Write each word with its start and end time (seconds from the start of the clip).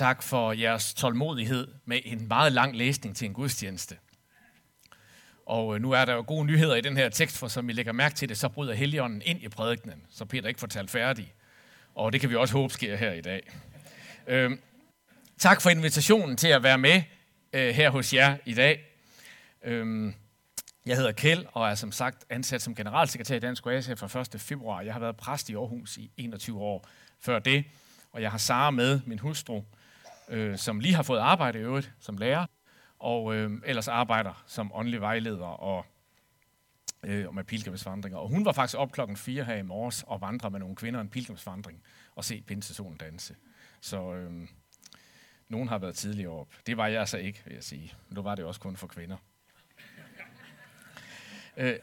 Tak 0.00 0.22
for 0.22 0.52
jeres 0.52 0.94
tålmodighed 0.94 1.68
med 1.84 2.00
en 2.04 2.28
meget 2.28 2.52
lang 2.52 2.76
læsning 2.76 3.16
til 3.16 3.26
en 3.26 3.32
gudstjeneste. 3.32 3.96
Og 5.46 5.74
øh, 5.74 5.82
nu 5.82 5.92
er 5.92 6.04
der 6.04 6.14
jo 6.14 6.24
gode 6.26 6.44
nyheder 6.44 6.74
i 6.74 6.80
den 6.80 6.96
her 6.96 7.08
tekst, 7.08 7.38
for 7.38 7.48
som 7.48 7.70
I 7.70 7.72
lægger 7.72 7.92
mærke 7.92 8.14
til 8.14 8.28
det, 8.28 8.38
så 8.38 8.48
bryder 8.48 8.74
Helligånden 8.74 9.22
ind 9.24 9.42
i 9.42 9.48
prædikenen, 9.48 10.02
så 10.10 10.24
Peter 10.24 10.48
ikke 10.48 10.60
får 10.60 10.66
talt 10.66 10.90
færdig. 10.90 11.34
Og 11.94 12.12
det 12.12 12.20
kan 12.20 12.30
vi 12.30 12.36
også 12.36 12.54
håbe 12.54 12.72
sker 12.72 12.96
her 12.96 13.12
i 13.12 13.20
dag. 13.20 13.50
Øhm, 14.26 14.60
tak 15.38 15.60
for 15.60 15.70
invitationen 15.70 16.36
til 16.36 16.48
at 16.48 16.62
være 16.62 16.78
med 16.78 17.02
øh, 17.52 17.74
her 17.74 17.90
hos 17.90 18.14
jer 18.14 18.36
i 18.46 18.54
dag. 18.54 18.84
Øhm, 19.64 20.14
jeg 20.86 20.96
hedder 20.96 21.12
Kjeld 21.12 21.46
og 21.52 21.70
er 21.70 21.74
som 21.74 21.92
sagt 21.92 22.24
ansat 22.30 22.62
som 22.62 22.74
generalsekretær 22.74 23.36
i 23.36 23.40
Dansk 23.40 23.66
OAS 23.66 23.90
fra 23.96 24.20
1. 24.34 24.40
februar. 24.40 24.80
Jeg 24.80 24.92
har 24.92 25.00
været 25.00 25.16
præst 25.16 25.50
i 25.50 25.54
Aarhus 25.54 25.96
i 25.96 26.10
21 26.16 26.60
år 26.60 26.88
før 27.20 27.38
det, 27.38 27.64
og 28.12 28.22
jeg 28.22 28.30
har 28.30 28.38
Sara 28.38 28.70
med, 28.70 29.00
min 29.06 29.18
hustru, 29.18 29.62
øh, 30.30 30.58
som 30.58 30.80
lige 30.80 30.94
har 30.94 31.02
fået 31.02 31.18
arbejde 31.18 31.58
i 31.58 31.62
øvrigt 31.62 31.92
som 32.00 32.16
lærer, 32.16 32.46
og 32.98 33.34
øh, 33.34 33.50
ellers 33.64 33.88
arbejder 33.88 34.42
som 34.46 34.70
åndelig 34.74 35.00
vejleder 35.00 35.46
og, 35.46 35.86
øh, 37.02 37.34
med 37.34 37.44
pilgrimsvandringer. 37.44 38.18
Og 38.18 38.28
hun 38.28 38.44
var 38.44 38.52
faktisk 38.52 38.78
op 38.78 38.92
klokken 38.92 39.16
4 39.16 39.44
her 39.44 39.54
i 39.54 39.62
morges 39.62 40.04
og 40.06 40.20
vandrede 40.20 40.52
med 40.52 40.60
nogle 40.60 40.76
kvinder 40.76 41.00
en 41.00 41.08
pilgrimsvandring 41.08 41.82
og 42.14 42.24
se 42.24 42.42
pinsesolen 42.46 42.96
danse. 42.96 43.36
Så 43.80 44.14
øh, 44.14 44.48
nogen 45.48 45.68
har 45.68 45.78
været 45.78 45.94
tidligere 45.94 46.32
op. 46.32 46.48
Det 46.66 46.76
var 46.76 46.86
jeg 46.86 47.08
så 47.08 47.18
ikke, 47.18 47.42
vil 47.44 47.54
jeg 47.54 47.64
sige. 47.64 47.92
Nu 48.08 48.22
var 48.22 48.34
det 48.34 48.44
også 48.44 48.60
kun 48.60 48.76
for 48.76 48.86
kvinder. 48.86 49.16
Øh, 51.56 51.76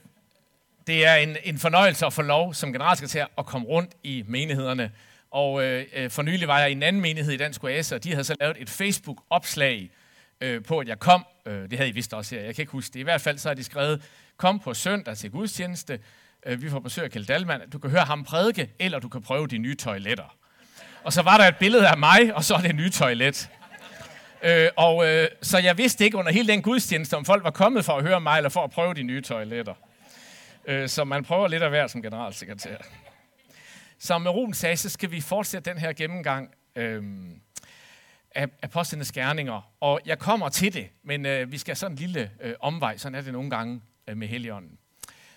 det 0.88 1.06
er 1.06 1.16
en, 1.16 1.38
en 1.44 1.58
fornøjelse 1.58 2.06
at 2.06 2.14
få 2.14 2.22
lov 2.22 2.54
som 2.54 2.72
generalsekretær 2.72 3.26
at 3.38 3.46
komme 3.46 3.68
rundt 3.68 3.96
i 4.04 4.24
menighederne. 4.28 4.92
Og 5.32 5.64
øh, 5.64 5.86
øh, 5.94 6.10
for 6.10 6.22
nylig 6.22 6.48
var 6.48 6.60
jeg 6.60 6.70
i 6.70 6.72
en 6.72 6.84
anden 6.84 7.02
menighed 7.02 7.34
i 7.34 7.38
Dansk 7.38 7.64
Oase, 7.64 7.96
og 7.96 8.04
de 8.04 8.12
havde 8.12 8.24
så 8.24 8.36
lavet 8.40 8.58
et 8.60 8.70
Facebook-opslag 8.70 9.92
øh, 10.42 10.64
på, 10.64 10.80
at 10.80 10.88
jeg 10.88 11.00
kom. 11.00 11.26
Øh, 11.46 11.70
det 11.70 11.78
havde 11.78 11.90
I 11.90 11.94
vist 11.94 12.14
også 12.14 12.36
her, 12.36 12.44
jeg 12.44 12.56
kan 12.56 12.62
ikke 12.62 12.72
huske 12.72 12.94
det. 12.94 13.00
I 13.00 13.04
hvert 13.04 13.22
fald 13.22 13.38
så 13.38 13.50
har 13.50 13.54
de 13.54 13.64
skrevet, 13.64 14.02
kom 14.38 14.60
på 14.60 14.74
søndag 14.74 15.18
til 15.18 15.32
gudstjeneste. 15.32 16.00
Øh, 16.46 16.62
vi 16.62 16.70
får 16.70 16.80
besøg 16.80 17.04
af 17.04 17.12
Kjeld 17.12 17.26
Dalman. 17.26 17.70
Du 17.70 17.80
kan 17.80 17.90
høre 17.90 18.04
ham 18.04 18.24
prædike, 18.24 18.70
eller 18.80 19.00
du 19.00 19.10
kan 19.10 19.22
prøve 19.22 19.48
de 19.48 19.58
nye 19.58 19.76
toiletter. 19.76 20.38
Og 21.04 21.14
så 21.14 21.22
var 21.22 21.38
der 21.38 21.48
et 21.48 21.58
billede 21.58 21.88
af 21.88 21.98
mig, 21.98 22.36
og 22.36 22.44
så 22.44 22.56
er 22.56 22.62
det 22.62 22.76
nye 22.76 22.90
toilet. 22.90 23.50
Øh, 24.44 24.70
og 24.76 25.08
øh, 25.08 25.28
så 25.42 25.58
jeg 25.58 25.78
vidste 25.78 26.06
ikke 26.06 26.18
under 26.18 26.32
hele 26.32 26.48
den 26.48 26.62
gudstjeneste, 26.62 27.18
om 27.18 27.26
folk 27.26 27.44
var 27.44 27.52
kommet 27.52 27.86
for 27.86 27.94
at 27.94 28.04
høre 28.04 28.22
mig, 28.22 28.38
eller 28.38 28.50
for 28.50 28.64
at 28.64 28.72
prøve 28.72 28.94
de 28.94 29.04
nye 29.04 29.22
toiletter. 29.22 29.74
Øh, 30.66 30.90
så 30.90 31.04
man 31.04 31.24
prøver 31.24 31.48
lidt 31.48 31.64
at 31.64 31.72
være 31.72 31.90
som 31.90 32.02
generalsekretær. 32.02 32.76
Som 34.00 34.28
Ron 34.28 34.54
sagde, 34.54 34.78
så 34.78 34.90
skal 34.90 35.12
vi 35.12 35.22
fortsætte 35.22 35.70
den 35.70 35.78
her 35.78 35.94
gennemgang 35.94 36.52
øh, 36.76 37.04
af 38.32 38.48
apostlenes 38.64 39.12
gerninger. 39.12 39.74
Og 39.80 40.02
jeg 40.06 40.20
kommer 40.20 40.50
til 40.50 40.74
det, 40.74 40.90
men 41.04 41.26
øh, 41.26 41.52
vi 41.52 41.58
skal 41.58 41.76
sådan 41.76 41.94
en 41.94 41.98
lille 41.98 42.32
øh, 42.42 42.54
omvej. 42.60 42.98
Sådan 42.98 43.16
er 43.16 43.22
det 43.22 43.34
nogle 43.34 43.50
gange 43.50 43.82
øh, 44.08 44.18
med 44.18 44.28
Helligånden. 44.28 44.78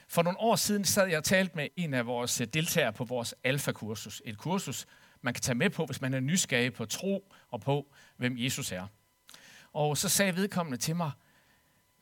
For 0.09 0.23
nogle 0.23 0.41
år 0.41 0.57
siden 0.57 0.85
sad 0.85 1.09
jeg 1.09 1.19
og 1.19 1.25
talte 1.25 1.57
med 1.57 1.69
en 1.77 1.95
af 1.95 2.07
vores 2.07 2.41
øh, 2.41 2.47
deltagere 2.47 2.93
på 2.93 3.05
vores 3.05 3.35
alfa-kursus. 3.45 4.23
Et 4.25 4.39
kursus, 4.39 4.87
man 5.23 5.35
kan 5.35 5.41
tage 5.41 5.55
med 5.55 5.71
på, 5.71 5.87
hvis 5.87 6.01
man 6.01 6.15
er 6.15 6.21
nysgerrig 6.21 6.73
på 6.73 6.85
tro 6.85 7.33
og 7.49 7.61
på, 7.61 7.93
hvem 8.17 8.35
Jesus 8.39 8.73
er. 8.73 8.87
Og 9.73 9.97
så 9.97 10.09
sagde 10.09 10.37
vedkommende 10.37 10.79
til 10.79 10.97
mig, 10.97 11.11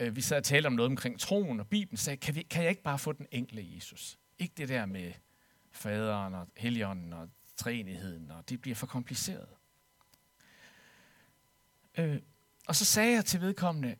øh, 0.00 0.16
vi 0.16 0.20
sad 0.20 0.36
og 0.36 0.44
talte 0.44 0.66
om 0.66 0.72
noget 0.72 0.90
omkring 0.90 1.20
troen 1.20 1.60
og 1.60 1.66
Bibelen, 1.66 1.96
sagde, 1.96 2.16
kan, 2.16 2.34
vi, 2.34 2.42
kan 2.42 2.62
jeg 2.62 2.70
ikke 2.70 2.82
bare 2.82 2.98
få 2.98 3.12
den 3.12 3.26
enkle 3.30 3.66
Jesus? 3.76 4.18
Ikke 4.38 4.54
det 4.56 4.68
der 4.68 4.86
med 4.86 5.12
faderen 5.78 6.34
og 6.34 6.48
helligånden 6.56 7.12
og 7.12 7.28
træenigheden, 7.56 8.30
og 8.30 8.48
det 8.48 8.60
bliver 8.60 8.74
for 8.74 8.86
kompliceret. 8.86 9.48
Øh, 11.98 12.20
og 12.66 12.76
så 12.76 12.84
sagde 12.84 13.14
jeg 13.14 13.24
til 13.24 13.40
vedkommende, 13.40 13.96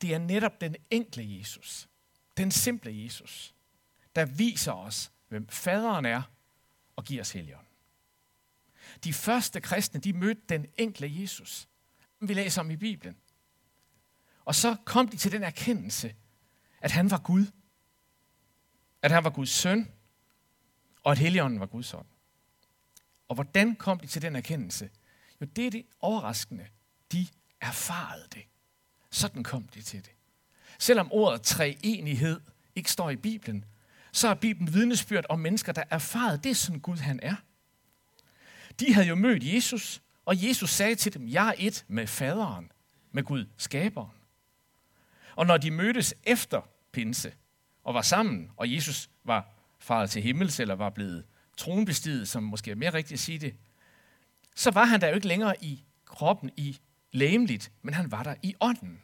det 0.00 0.14
er 0.14 0.18
netop 0.18 0.60
den 0.60 0.76
enkle 0.90 1.38
Jesus, 1.38 1.88
den 2.36 2.50
simple 2.50 3.04
Jesus, 3.04 3.54
der 4.16 4.24
viser 4.24 4.72
os, 4.72 5.12
hvem 5.28 5.48
faderen 5.48 6.04
er, 6.04 6.22
og 6.96 7.04
giver 7.04 7.20
os 7.20 7.32
helligånden. 7.32 7.68
De 9.04 9.12
første 9.12 9.60
kristne, 9.60 10.00
de 10.00 10.12
mødte 10.12 10.42
den 10.48 10.66
enkle 10.78 11.20
Jesus. 11.20 11.68
Vi 12.20 12.34
læser 12.34 12.60
om 12.60 12.70
i 12.70 12.76
Bibelen. 12.76 13.16
Og 14.44 14.54
så 14.54 14.76
kom 14.84 15.08
de 15.08 15.16
til 15.16 15.32
den 15.32 15.42
erkendelse, 15.42 16.14
at 16.80 16.90
han 16.90 17.10
var 17.10 17.18
Gud. 17.18 17.46
At 19.02 19.10
han 19.10 19.24
var 19.24 19.30
Guds 19.30 19.50
søn, 19.50 19.92
og 21.04 21.12
at 21.12 21.18
Helligånden 21.18 21.60
var 21.60 21.66
Guds 21.66 21.94
ånd. 21.94 22.06
Og 23.28 23.34
hvordan 23.34 23.76
kom 23.76 23.98
de 23.98 24.06
til 24.06 24.22
den 24.22 24.36
erkendelse? 24.36 24.90
Jo, 25.40 25.46
det 25.56 25.66
er 25.66 25.70
det 25.70 25.86
overraskende. 26.00 26.66
De 27.12 27.26
erfarede 27.60 28.26
det. 28.34 28.42
Sådan 29.10 29.42
kom 29.42 29.62
de 29.62 29.82
til 29.82 30.04
det. 30.04 30.12
Selvom 30.78 31.12
ordet 31.12 31.42
treenighed 31.42 32.40
ikke 32.74 32.90
står 32.90 33.10
i 33.10 33.16
Bibelen, 33.16 33.64
så 34.12 34.28
er 34.28 34.34
Bibelen 34.34 34.74
vidnesbyrd 34.74 35.24
om 35.28 35.38
mennesker, 35.38 35.72
der 35.72 35.82
erfarede, 35.90 36.38
det 36.38 36.56
som 36.56 36.80
Gud 36.80 36.96
han 36.96 37.20
er. 37.22 37.34
De 38.80 38.94
havde 38.94 39.06
jo 39.06 39.14
mødt 39.14 39.54
Jesus, 39.54 40.02
og 40.24 40.48
Jesus 40.48 40.70
sagde 40.70 40.94
til 40.94 41.14
dem, 41.14 41.28
jeg 41.28 41.48
er 41.48 41.54
et 41.58 41.84
med 41.88 42.06
faderen, 42.06 42.72
med 43.12 43.22
Gud, 43.22 43.46
skaberen. 43.56 44.16
Og 45.36 45.46
når 45.46 45.56
de 45.56 45.70
mødtes 45.70 46.14
efter 46.24 46.60
pinse 46.92 47.34
og 47.84 47.94
var 47.94 48.02
sammen, 48.02 48.50
og 48.56 48.72
Jesus 48.72 49.10
var 49.24 49.48
faret 49.80 50.10
til 50.10 50.22
himmels, 50.22 50.60
eller 50.60 50.74
var 50.74 50.90
blevet 50.90 51.24
tronbestiget, 51.56 52.28
som 52.28 52.42
måske 52.42 52.70
er 52.70 52.74
mere 52.74 52.94
rigtigt 52.94 53.12
at 53.18 53.20
sige 53.20 53.38
det, 53.38 53.54
så 54.56 54.70
var 54.70 54.84
han 54.84 55.00
der 55.00 55.08
jo 55.08 55.14
ikke 55.14 55.28
længere 55.28 55.64
i 55.64 55.84
kroppen, 56.04 56.50
i 56.56 56.78
lægemligt, 57.12 57.72
men 57.82 57.94
han 57.94 58.10
var 58.10 58.22
der 58.22 58.34
i 58.42 58.54
ånden. 58.60 59.02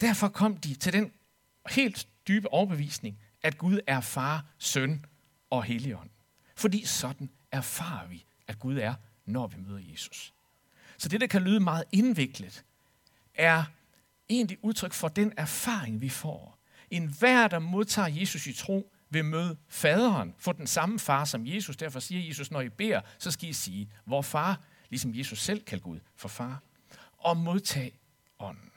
Derfor 0.00 0.28
kom 0.28 0.56
de 0.56 0.74
til 0.74 0.92
den 0.92 1.12
helt 1.70 2.08
dybe 2.28 2.52
overbevisning, 2.52 3.18
at 3.42 3.58
Gud 3.58 3.80
er 3.86 4.00
far, 4.00 4.44
søn 4.58 5.04
og 5.50 5.64
helligånd. 5.64 6.10
Fordi 6.56 6.84
sådan 6.84 7.30
erfarer 7.52 8.06
vi, 8.06 8.24
at 8.46 8.58
Gud 8.58 8.76
er, 8.76 8.94
når 9.26 9.46
vi 9.46 9.56
møder 9.56 9.80
Jesus. 9.92 10.34
Så 10.98 11.08
det, 11.08 11.20
der 11.20 11.26
kan 11.26 11.42
lyde 11.42 11.60
meget 11.60 11.84
indviklet, 11.92 12.64
er 13.34 13.64
egentlig 14.28 14.58
udtryk 14.62 14.92
for 14.92 15.08
den 15.08 15.32
erfaring, 15.36 16.00
vi 16.00 16.08
får. 16.08 16.59
En 16.90 17.14
hver, 17.18 17.48
der 17.48 17.58
modtager 17.58 18.08
Jesus 18.08 18.46
i 18.46 18.52
tro, 18.52 18.92
vil 19.10 19.24
møde 19.24 19.56
faderen, 19.68 20.34
få 20.38 20.52
den 20.52 20.66
samme 20.66 20.98
far 20.98 21.24
som 21.24 21.46
Jesus. 21.46 21.76
Derfor 21.76 22.00
siger 22.00 22.26
Jesus, 22.26 22.50
når 22.50 22.60
I 22.60 22.68
beder, 22.68 23.00
så 23.18 23.30
skal 23.30 23.48
I 23.48 23.52
sige, 23.52 23.90
hvor 24.04 24.22
far, 24.22 24.60
ligesom 24.90 25.14
Jesus 25.14 25.42
selv 25.42 25.64
kalder 25.64 25.82
Gud 25.84 25.98
for 26.16 26.28
far, 26.28 26.62
og 27.18 27.36
modtage 27.36 27.92
ånden. 28.38 28.70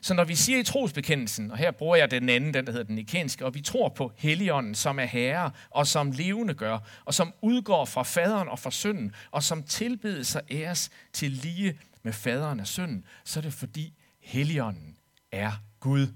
Så 0.00 0.14
når 0.14 0.24
vi 0.24 0.34
siger 0.34 0.58
i 0.58 0.62
trosbekendelsen, 0.62 1.50
og 1.50 1.58
her 1.58 1.70
bruger 1.70 1.96
jeg 1.96 2.10
den 2.10 2.28
anden, 2.28 2.54
den 2.54 2.66
der 2.66 2.72
hedder 2.72 2.86
den 2.86 2.94
nikenske, 2.94 3.44
og 3.44 3.54
vi 3.54 3.60
tror 3.60 3.88
på 3.88 4.12
Helligånden, 4.16 4.74
som 4.74 4.98
er 4.98 5.04
herre, 5.04 5.50
og 5.70 5.86
som 5.86 6.10
levende 6.12 6.54
gør, 6.54 6.78
og 7.04 7.14
som 7.14 7.34
udgår 7.42 7.84
fra 7.84 8.02
faderen 8.02 8.48
og 8.48 8.58
fra 8.58 8.70
sønnen, 8.70 9.14
og 9.30 9.42
som 9.42 9.62
tilbedes 9.62 10.36
og 10.36 10.42
æres 10.50 10.90
til 11.12 11.30
lige 11.30 11.80
med 12.02 12.12
faderen 12.12 12.60
og 12.60 12.66
sønnen, 12.66 13.04
så 13.24 13.40
er 13.40 13.42
det 13.42 13.52
fordi 13.52 13.94
Helligånden 14.20 14.96
er 15.32 15.52
Gud. 15.80 16.06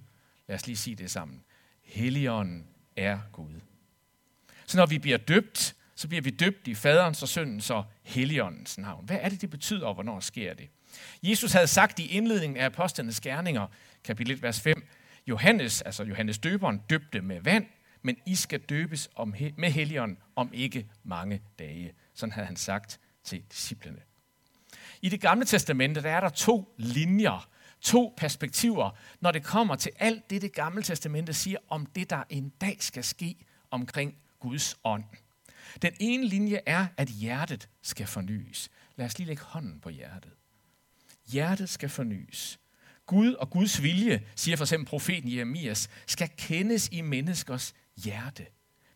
Lad 0.48 0.56
os 0.56 0.66
lige 0.66 0.76
sige 0.76 0.96
det 0.96 1.10
sammen. 1.10 1.44
Helligånden 1.82 2.66
er 2.96 3.18
Gud. 3.32 3.60
Så 4.66 4.76
når 4.76 4.86
vi 4.86 4.98
bliver 4.98 5.18
døbt, 5.18 5.74
så 5.94 6.08
bliver 6.08 6.22
vi 6.22 6.30
døbt 6.30 6.68
i 6.68 6.74
faderens 6.74 7.22
og 7.22 7.28
søndens 7.28 7.70
og 7.70 7.84
Helligåndens 8.02 8.78
navn. 8.78 9.04
Hvad 9.06 9.18
er 9.20 9.28
det, 9.28 9.40
det 9.40 9.50
betyder, 9.50 9.86
og 9.86 9.94
hvornår 9.94 10.20
sker 10.20 10.54
det? 10.54 10.68
Jesus 11.22 11.52
havde 11.52 11.66
sagt 11.66 11.98
i 11.98 12.06
indledningen 12.06 12.56
af 12.56 12.64
apostlenes 12.64 13.20
gerninger, 13.20 13.66
kapitel 14.04 14.34
1, 14.34 14.42
vers 14.42 14.60
5, 14.60 14.88
Johannes, 15.26 15.82
altså 15.82 16.04
Johannes 16.04 16.38
døberen, 16.38 16.82
døbte 16.90 17.20
med 17.20 17.40
vand, 17.40 17.66
men 18.02 18.16
I 18.26 18.34
skal 18.34 18.60
døbes 18.60 19.10
om, 19.14 19.34
med 19.56 19.70
helligånden 19.70 20.18
om 20.36 20.50
ikke 20.52 20.86
mange 21.04 21.42
dage. 21.58 21.92
Sådan 22.14 22.32
havde 22.32 22.46
han 22.46 22.56
sagt 22.56 23.00
til 23.24 23.42
disciplene. 23.52 24.00
I 25.02 25.08
det 25.08 25.20
gamle 25.20 25.44
testamente, 25.44 26.02
der 26.02 26.10
er 26.10 26.20
der 26.20 26.28
to 26.28 26.74
linjer, 26.76 27.48
to 27.82 28.14
perspektiver, 28.16 28.90
når 29.20 29.32
det 29.32 29.44
kommer 29.44 29.76
til 29.76 29.92
alt 29.98 30.30
det, 30.30 30.42
det 30.42 30.52
gamle 30.52 30.82
testamente 30.82 31.32
siger 31.32 31.58
om 31.68 31.86
det, 31.86 32.10
der 32.10 32.24
en 32.28 32.48
dag 32.48 32.76
skal 32.80 33.04
ske 33.04 33.36
omkring 33.70 34.14
Guds 34.40 34.76
ånd. 34.84 35.04
Den 35.82 35.92
ene 36.00 36.28
linje 36.28 36.60
er, 36.66 36.86
at 36.96 37.08
hjertet 37.08 37.68
skal 37.82 38.06
fornyes. 38.06 38.70
Lad 38.96 39.06
os 39.06 39.18
lige 39.18 39.26
lægge 39.26 39.42
hånden 39.42 39.80
på 39.80 39.88
hjertet. 39.88 40.32
Hjertet 41.26 41.68
skal 41.68 41.88
fornyes. 41.88 42.58
Gud 43.06 43.34
og 43.34 43.50
Guds 43.50 43.82
vilje, 43.82 44.26
siger 44.36 44.56
for 44.56 44.64
eksempel 44.64 44.88
profeten 44.88 45.32
Jeremias, 45.32 45.90
skal 46.06 46.30
kendes 46.36 46.88
i 46.92 47.00
menneskers 47.00 47.74
hjerte. 47.96 48.46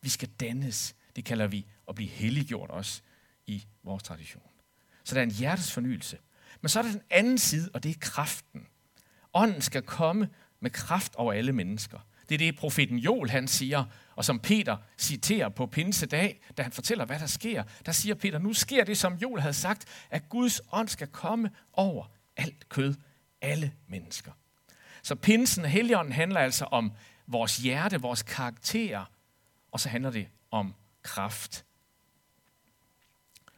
Vi 0.03 0.09
skal 0.09 0.29
dannes. 0.29 0.95
Det 1.17 1.25
kalder 1.25 1.47
vi 1.47 1.67
at 1.89 1.95
blive 1.95 2.11
helliggjort 2.11 2.71
også 2.71 3.03
i 3.47 3.67
vores 3.83 4.03
tradition. 4.03 4.43
Så 5.05 5.15
der 5.15 5.21
er 5.21 5.25
en 5.25 5.31
hjertes 5.31 5.73
fornyelse. 5.73 6.19
Men 6.61 6.69
så 6.69 6.79
er 6.79 6.83
der 6.83 6.91
den 6.91 7.03
anden 7.11 7.39
side, 7.39 7.71
og 7.75 7.83
det 7.83 7.91
er 7.91 7.99
kraften. 8.01 8.67
Ånden 9.37 9.61
skal 9.63 9.83
komme 9.83 10.29
med 10.61 10.71
kraft 10.71 11.15
over 11.15 11.33
alle 11.33 11.53
mennesker. 11.53 11.99
Det 12.29 12.35
er 12.35 12.39
det, 12.39 12.57
profeten 12.57 12.99
Joel 12.99 13.31
han 13.31 13.49
siger, 13.49 13.85
og 14.15 14.25
som 14.25 14.41
Peter 14.41 14.77
citerer 14.99 15.49
på 15.49 15.67
pinsedag, 15.67 16.41
da 16.57 16.63
han 16.63 16.73
fortæller, 16.73 17.05
hvad 17.05 17.19
der 17.19 17.27
sker. 17.27 17.63
Der 17.87 17.93
siger 17.93 18.15
Peter, 18.15 18.39
nu 18.39 18.53
sker 18.53 18.85
det, 18.85 18.99
som 18.99 19.15
Joel 19.15 19.41
havde 19.41 19.55
sagt, 19.55 19.85
at 20.11 20.29
Guds 20.29 20.61
ånd 20.73 20.89
skal 20.89 21.07
komme 21.07 21.51
over 21.73 22.07
alt 22.37 22.69
kød, 22.69 22.95
alle 23.41 23.73
mennesker. 23.87 24.33
Så 25.03 25.15
pinsen 25.15 25.65
og 25.65 25.71
heligånden 25.71 26.13
handler 26.13 26.41
altså 26.41 26.65
om 26.65 26.93
vores 27.27 27.57
hjerte, 27.57 28.01
vores 28.01 28.23
karakter, 28.23 29.05
og 29.73 29.81
så 29.81 29.89
handler 29.89 30.11
det 30.11 30.29
om 30.51 30.75
kraft. 31.03 31.65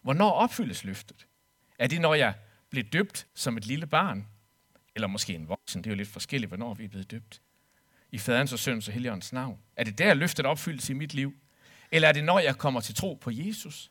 Hvornår 0.03 0.31
opfyldes 0.31 0.85
løftet? 0.85 1.27
Er 1.79 1.87
det, 1.87 2.01
når 2.01 2.15
jeg 2.15 2.35
blev 2.71 2.85
døbt 2.85 3.27
som 3.35 3.57
et 3.57 3.67
lille 3.67 3.87
barn? 3.87 4.27
Eller 4.99 5.09
måske 5.09 5.35
en 5.35 5.49
voksen? 5.49 5.83
Det 5.83 5.91
er 5.91 5.95
jo 5.95 5.97
lidt 5.97 6.09
forskelligt, 6.09 6.51
hvornår 6.51 6.75
vi 6.75 6.85
er 6.85 6.89
blevet 6.89 7.11
døbt. 7.11 7.43
I 8.13 8.19
faderens 8.19 8.53
og 8.53 8.59
søns 8.59 8.89
og 8.89 8.95
heligåndens 8.95 9.33
navn. 9.33 9.59
Er 9.77 9.85
det 9.85 9.99
der, 9.99 10.15
løftet 10.15 10.47
opfyldes 10.47 10.91
i 10.91 10.93
mit 10.93 11.15
liv? 11.15 11.35
Eller 11.93 12.09
er 12.09 12.13
det, 12.13 12.25
når 12.25 12.39
jeg 12.39 12.59
kommer 12.59 12.81
til 12.81 12.95
tro 12.95 13.19
på 13.21 13.31
Jesus? 13.31 13.91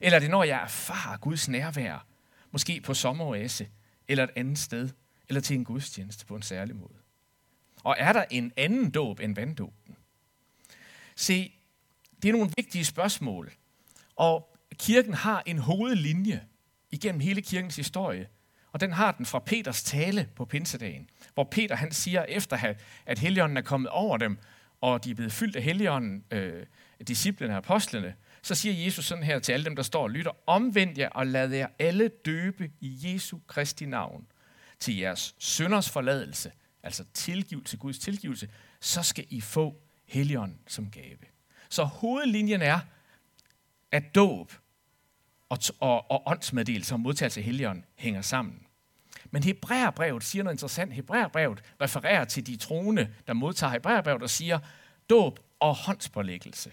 Eller 0.00 0.16
er 0.16 0.20
det, 0.20 0.30
når 0.30 0.44
jeg 0.44 0.62
erfarer 0.62 1.16
Guds 1.16 1.48
nærvær? 1.48 2.06
Måske 2.50 2.80
på 2.80 2.94
sommeroase, 2.94 3.68
eller 4.08 4.24
et 4.24 4.30
andet 4.36 4.58
sted, 4.58 4.90
eller 5.28 5.40
til 5.40 5.56
en 5.56 5.64
gudstjeneste 5.64 6.26
på 6.26 6.36
en 6.36 6.42
særlig 6.42 6.76
måde. 6.76 6.98
Og 7.84 7.96
er 7.98 8.12
der 8.12 8.24
en 8.30 8.52
anden 8.56 8.90
dåb 8.90 9.20
end 9.20 9.34
vanddåben? 9.34 9.96
Se, 11.16 11.54
det 12.22 12.28
er 12.28 12.32
nogle 12.32 12.50
vigtige 12.56 12.84
spørgsmål. 12.84 13.52
Og 14.16 14.56
kirken 14.78 15.14
har 15.14 15.42
en 15.46 15.58
hovedlinje 15.58 16.46
igennem 16.90 17.20
hele 17.20 17.42
kirkens 17.42 17.76
historie. 17.76 18.28
Og 18.74 18.80
den 18.80 18.92
har 18.92 19.12
den 19.12 19.26
fra 19.26 19.38
Peters 19.38 19.82
tale 19.82 20.28
på 20.36 20.44
pinsedagen, 20.44 21.10
hvor 21.34 21.44
Peter 21.44 21.76
han 21.76 21.92
siger, 21.92 22.24
efter 22.24 22.74
at 23.06 23.18
Helligånden 23.18 23.56
er 23.56 23.62
kommet 23.62 23.90
over 23.90 24.16
dem, 24.16 24.38
og 24.80 25.04
de 25.04 25.10
er 25.10 25.14
blevet 25.14 25.32
fyldt 25.32 25.56
af 25.56 25.62
Helligånden, 25.62 26.24
øh, 26.30 26.66
disciplene 27.08 27.52
og 27.52 27.56
apostlene, 27.56 28.14
så 28.42 28.54
siger 28.54 28.84
Jesus 28.84 29.04
sådan 29.04 29.24
her 29.24 29.38
til 29.38 29.52
alle 29.52 29.64
dem, 29.64 29.76
der 29.76 29.82
står 29.82 30.02
og 30.02 30.10
lytter, 30.10 30.30
omvend 30.46 30.98
jer 30.98 31.08
og 31.08 31.26
lad 31.26 31.50
jer 31.50 31.68
alle 31.78 32.08
døbe 32.08 32.70
i 32.80 32.98
Jesu 33.02 33.38
Kristi 33.46 33.86
navn 33.86 34.26
til 34.80 34.96
jeres 34.96 35.34
sønders 35.38 35.90
forladelse, 35.90 36.52
altså 36.82 37.04
tilgivelse, 37.14 37.76
Guds 37.76 37.98
tilgivelse, 37.98 38.48
så 38.80 39.02
skal 39.02 39.26
I 39.30 39.40
få 39.40 39.80
Helligånden 40.06 40.58
som 40.66 40.90
gave. 40.90 41.18
Så 41.68 41.84
hovedlinjen 41.84 42.62
er, 42.62 42.80
at 43.92 44.14
dåb 44.14 44.52
og, 45.48 45.58
og, 45.80 46.10
og 46.10 46.22
åndsmeddelelse 46.26 46.94
og 46.94 47.00
modtagelse 47.00 47.40
af 47.40 47.44
Helligånden 47.44 47.84
hænger 47.96 48.22
sammen. 48.22 48.63
Men 49.34 49.42
Hebræerbrevet 49.42 50.24
siger 50.24 50.42
noget 50.42 50.54
interessant. 50.54 50.92
Hebræerbrevet 50.92 51.62
refererer 51.80 52.24
til 52.24 52.46
de 52.46 52.56
troende, 52.56 53.08
der 53.26 53.32
modtager 53.32 53.72
Hebræerbrevet 53.72 54.22
og 54.22 54.30
siger 54.30 54.58
dåb 55.10 55.38
og 55.60 55.74
håndspålæggelse. 55.74 56.72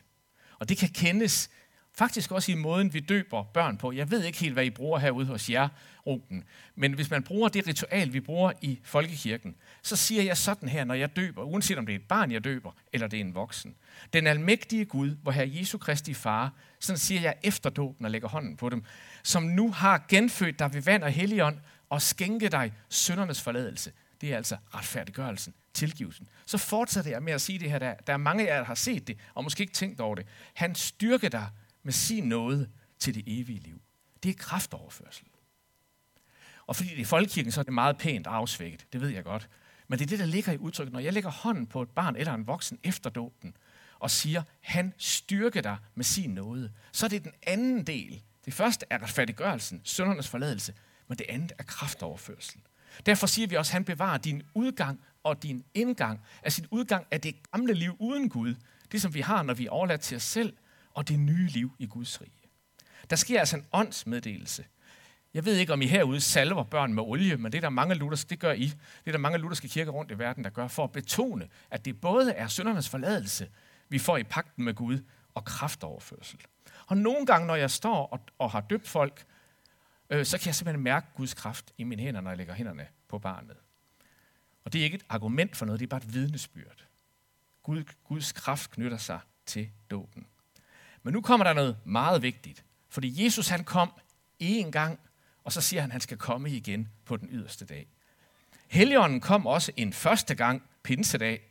Og 0.59 0.69
det 0.69 0.77
kan 0.77 0.89
kendes 0.89 1.49
faktisk 1.93 2.31
også 2.31 2.51
i 2.51 2.55
måden, 2.55 2.93
vi 2.93 2.99
døber 2.99 3.43
børn 3.43 3.77
på. 3.77 3.91
Jeg 3.91 4.11
ved 4.11 4.23
ikke 4.23 4.39
helt, 4.39 4.53
hvad 4.53 4.65
I 4.65 4.69
bruger 4.69 4.99
herude 4.99 5.25
hos 5.25 5.49
jer, 5.49 5.69
Ruben. 6.07 6.43
Men 6.75 6.93
hvis 6.93 7.09
man 7.09 7.23
bruger 7.23 7.49
det 7.49 7.67
ritual, 7.67 8.13
vi 8.13 8.19
bruger 8.19 8.51
i 8.61 8.79
folkekirken, 8.83 9.55
så 9.81 9.95
siger 9.95 10.23
jeg 10.23 10.37
sådan 10.37 10.69
her, 10.69 10.83
når 10.83 10.93
jeg 10.93 11.15
døber, 11.15 11.43
uanset 11.43 11.77
om 11.77 11.85
det 11.85 11.95
er 11.95 11.99
et 11.99 12.07
barn, 12.07 12.31
jeg 12.31 12.43
døber, 12.43 12.71
eller 12.93 13.07
det 13.07 13.17
er 13.17 13.21
en 13.21 13.35
voksen. 13.35 13.75
Den 14.13 14.27
almægtige 14.27 14.85
Gud, 14.85 15.15
hvor 15.23 15.31
her 15.31 15.43
Jesu 15.43 15.77
Kristi 15.77 16.13
far, 16.13 16.53
sådan 16.79 16.97
siger 16.97 17.21
jeg 17.21 17.35
efter 17.43 17.69
dåben 17.69 18.05
og 18.05 18.11
lægger 18.11 18.27
hånden 18.27 18.57
på 18.57 18.69
dem, 18.69 18.83
som 19.23 19.43
nu 19.43 19.71
har 19.71 20.05
genfødt 20.09 20.59
dig 20.59 20.73
ved 20.73 20.81
vand 20.81 21.03
og 21.03 21.11
helligånd, 21.11 21.57
og 21.91 22.01
skænke 22.01 22.49
dig 22.49 22.73
søndernes 22.89 23.41
forladelse. 23.41 23.91
Det 24.21 24.31
er 24.33 24.38
altså 24.38 24.57
retfærdiggørelsen, 24.75 25.53
tilgivelsen. 25.73 26.27
Så 26.45 26.57
fortsætter 26.57 27.11
jeg 27.11 27.23
med 27.23 27.33
at 27.33 27.41
sige 27.41 27.59
det 27.59 27.71
her. 27.71 27.79
Der, 27.79 27.93
der 28.07 28.13
er 28.13 28.17
mange 28.17 28.43
af 28.43 28.53
jer, 28.53 28.57
der 28.57 28.65
har 28.65 28.75
set 28.75 29.07
det, 29.07 29.17
og 29.33 29.43
måske 29.43 29.61
ikke 29.61 29.73
tænkt 29.73 29.99
over 29.99 30.15
det. 30.15 30.27
Han 30.53 30.75
styrker 30.75 31.29
dig 31.29 31.49
med 31.83 31.93
sin 31.93 32.23
nåde 32.23 32.69
til 32.99 33.15
det 33.15 33.23
evige 33.27 33.59
liv. 33.59 33.81
Det 34.23 34.29
er 34.29 34.33
kraftoverførsel. 34.33 35.25
Og 36.67 36.75
fordi 36.75 36.89
det 36.89 37.01
er 37.01 37.05
folkekirken, 37.05 37.51
så 37.51 37.59
er 37.59 37.63
det 37.63 37.73
meget 37.73 37.97
pænt 37.97 38.27
afsvækket. 38.27 38.85
Det 38.94 39.01
ved 39.01 39.09
jeg 39.09 39.23
godt. 39.23 39.49
Men 39.87 39.99
det 39.99 40.05
er 40.05 40.09
det, 40.09 40.19
der 40.19 40.25
ligger 40.25 40.51
i 40.51 40.57
udtrykket. 40.57 40.94
Når 40.94 40.99
jeg 40.99 41.13
lægger 41.13 41.31
hånden 41.31 41.67
på 41.67 41.81
et 41.81 41.89
barn 41.89 42.15
eller 42.15 42.33
en 42.33 42.47
voksen 42.47 42.79
efter 42.83 43.09
dåben, 43.09 43.57
og 43.99 44.11
siger, 44.11 44.44
han 44.61 44.94
styrker 44.97 45.61
dig 45.61 45.77
med 45.95 46.03
sin 46.03 46.29
nåde, 46.29 46.71
så 46.91 47.05
er 47.05 47.09
det 47.09 47.23
den 47.23 47.33
anden 47.47 47.87
del. 47.87 48.21
Det 48.45 48.53
første 48.53 48.85
er 48.89 49.03
retfærdiggørelsen, 49.03 49.81
søndernes 49.83 50.27
forladelse, 50.27 50.73
men 51.11 51.17
det 51.17 51.25
andet 51.29 51.51
er 51.57 51.63
kraftoverførsel. 51.63 52.61
Derfor 53.05 53.27
siger 53.27 53.47
vi 53.47 53.55
også, 53.55 53.69
at 53.69 53.73
han 53.73 53.83
bevarer 53.83 54.17
din 54.17 54.43
udgang 54.53 55.01
og 55.23 55.43
din 55.43 55.63
indgang. 55.73 56.21
Altså 56.43 56.55
sin 56.55 56.67
udgang 56.71 57.07
er 57.11 57.17
det 57.17 57.35
gamle 57.51 57.73
liv 57.73 57.95
uden 57.99 58.29
Gud. 58.29 58.55
Det, 58.91 59.01
som 59.01 59.13
vi 59.13 59.21
har, 59.21 59.43
når 59.43 59.53
vi 59.53 59.65
er 59.65 59.69
overladt 59.69 60.01
til 60.01 60.15
os 60.15 60.23
selv, 60.23 60.53
og 60.93 61.07
det 61.07 61.19
nye 61.19 61.47
liv 61.47 61.71
i 61.79 61.85
Guds 61.85 62.21
rige. 62.21 62.41
Der 63.09 63.15
sker 63.15 63.39
altså 63.39 63.57
en 63.57 63.65
åndsmeddelelse. 63.73 64.65
Jeg 65.33 65.45
ved 65.45 65.55
ikke, 65.55 65.73
om 65.73 65.81
I 65.81 65.87
herude 65.87 66.21
salver 66.21 66.63
børn 66.63 66.93
med 66.93 67.03
olie, 67.03 67.37
men 67.37 67.51
det 67.51 67.57
er 67.57 67.61
der 67.61 67.69
mange 67.69 67.95
lutherske, 67.95 68.29
det 68.29 68.39
gør 68.39 68.53
I. 68.53 68.65
Det 68.65 69.07
er 69.07 69.11
der 69.11 69.19
mange 69.19 69.37
lutherske 69.37 69.67
kirker 69.67 69.91
rundt 69.91 70.11
i 70.11 70.19
verden, 70.19 70.43
der 70.43 70.49
gør, 70.49 70.67
for 70.67 70.83
at 70.83 70.91
betone, 70.91 71.47
at 71.71 71.85
det 71.85 72.01
både 72.01 72.31
er 72.31 72.47
syndernes 72.47 72.89
forladelse, 72.89 73.47
vi 73.89 73.99
får 73.99 74.17
i 74.17 74.23
pakten 74.23 74.65
med 74.65 74.73
Gud, 74.73 74.99
og 75.35 75.45
kraftoverførsel. 75.45 76.39
Og 76.87 76.97
nogle 76.97 77.25
gange, 77.25 77.47
når 77.47 77.55
jeg 77.55 77.71
står 77.71 78.05
og, 78.05 78.19
og 78.37 78.51
har 78.51 78.61
døbt 78.61 78.87
folk, 78.87 79.25
øh, 80.11 80.25
så 80.25 80.37
kan 80.37 80.47
jeg 80.47 80.55
simpelthen 80.55 80.83
mærke 80.83 81.07
Guds 81.15 81.33
kraft 81.33 81.73
i 81.77 81.83
mine 81.83 82.01
hænder, 82.01 82.21
når 82.21 82.29
jeg 82.31 82.37
lægger 82.37 82.53
hænderne 82.53 82.87
på 83.07 83.19
barnet. 83.19 83.57
Og 84.63 84.73
det 84.73 84.79
er 84.81 84.83
ikke 84.83 84.95
et 84.95 85.05
argument 85.09 85.55
for 85.55 85.65
noget, 85.65 85.79
det 85.79 85.85
er 85.85 85.89
bare 85.89 86.01
et 86.01 86.13
vidnesbyrd. 86.13 86.85
Gud, 87.63 87.83
Guds 88.03 88.31
kraft 88.31 88.71
knytter 88.71 88.97
sig 88.97 89.19
til 89.45 89.69
dåben. 89.91 90.27
Men 91.03 91.13
nu 91.13 91.21
kommer 91.21 91.43
der 91.43 91.53
noget 91.53 91.77
meget 91.85 92.21
vigtigt. 92.21 92.65
Fordi 92.89 93.23
Jesus 93.23 93.47
han 93.47 93.63
kom 93.63 93.91
én 94.43 94.69
gang, 94.71 94.99
og 95.43 95.51
så 95.51 95.61
siger 95.61 95.81
han, 95.81 95.89
at 95.89 95.93
han 95.93 96.01
skal 96.01 96.17
komme 96.17 96.49
igen 96.49 96.89
på 97.05 97.17
den 97.17 97.29
yderste 97.31 97.65
dag. 97.65 97.87
Helligånden 98.67 99.21
kom 99.21 99.47
også 99.47 99.71
en 99.77 99.93
første 99.93 100.35
gang, 100.35 100.63
pinsedag, 100.83 101.41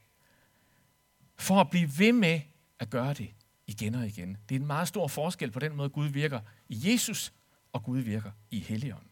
for 1.36 1.60
at 1.60 1.70
blive 1.70 1.90
ved 1.98 2.12
med 2.12 2.40
at 2.78 2.90
gøre 2.90 3.14
det 3.14 3.30
igen 3.66 3.94
og 3.94 4.06
igen. 4.06 4.36
Det 4.48 4.54
er 4.54 4.60
en 4.60 4.66
meget 4.66 4.88
stor 4.88 5.08
forskel 5.08 5.50
på 5.50 5.58
den 5.58 5.76
måde, 5.76 5.88
Gud 5.88 6.08
virker 6.08 6.40
i 6.68 6.92
Jesus, 6.92 7.32
og 7.72 7.82
Gud 7.82 7.98
virker 7.98 8.30
i 8.50 8.60
Helligånden. 8.60 9.10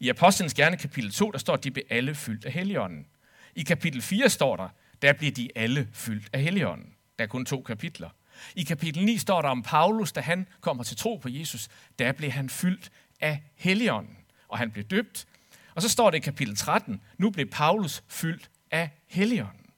I 0.00 0.08
Apostlenes 0.08 0.54
Gerne 0.54 0.76
kapitel 0.76 1.10
2, 1.10 1.30
der 1.30 1.38
står, 1.38 1.54
at 1.54 1.64
de 1.64 1.70
blev 1.70 1.84
alle 1.90 2.14
fyldt 2.14 2.44
af 2.44 2.52
Helligånden. 2.52 3.06
I 3.54 3.62
kapitel 3.62 4.02
4 4.02 4.28
står 4.28 4.56
der, 4.56 4.68
der 5.02 5.12
bliver 5.12 5.32
de 5.32 5.48
alle 5.54 5.88
fyldt 5.92 6.28
af 6.32 6.42
Helligånden. 6.42 6.94
Der 7.18 7.24
er 7.24 7.28
kun 7.28 7.46
to 7.46 7.62
kapitler. 7.62 8.10
I 8.54 8.62
kapitel 8.62 9.04
9 9.04 9.18
står 9.18 9.42
der 9.42 9.48
om 9.48 9.62
Paulus, 9.62 10.12
da 10.12 10.20
han 10.20 10.46
kommer 10.60 10.84
til 10.84 10.96
tro 10.96 11.16
på 11.16 11.28
Jesus, 11.28 11.68
der 11.98 12.12
blev 12.12 12.30
han 12.30 12.48
fyldt 12.48 12.90
af 13.20 13.42
Helligånden, 13.54 14.16
og 14.48 14.58
han 14.58 14.70
blev 14.70 14.84
døbt. 14.84 15.26
Og 15.74 15.82
så 15.82 15.88
står 15.88 16.10
det 16.10 16.18
i 16.18 16.20
kapitel 16.20 16.56
13, 16.56 17.00
nu 17.18 17.30
blev 17.30 17.46
Paulus 17.46 18.04
fyldt 18.08 18.50
af 18.70 18.90
Helligånden. 19.06 19.70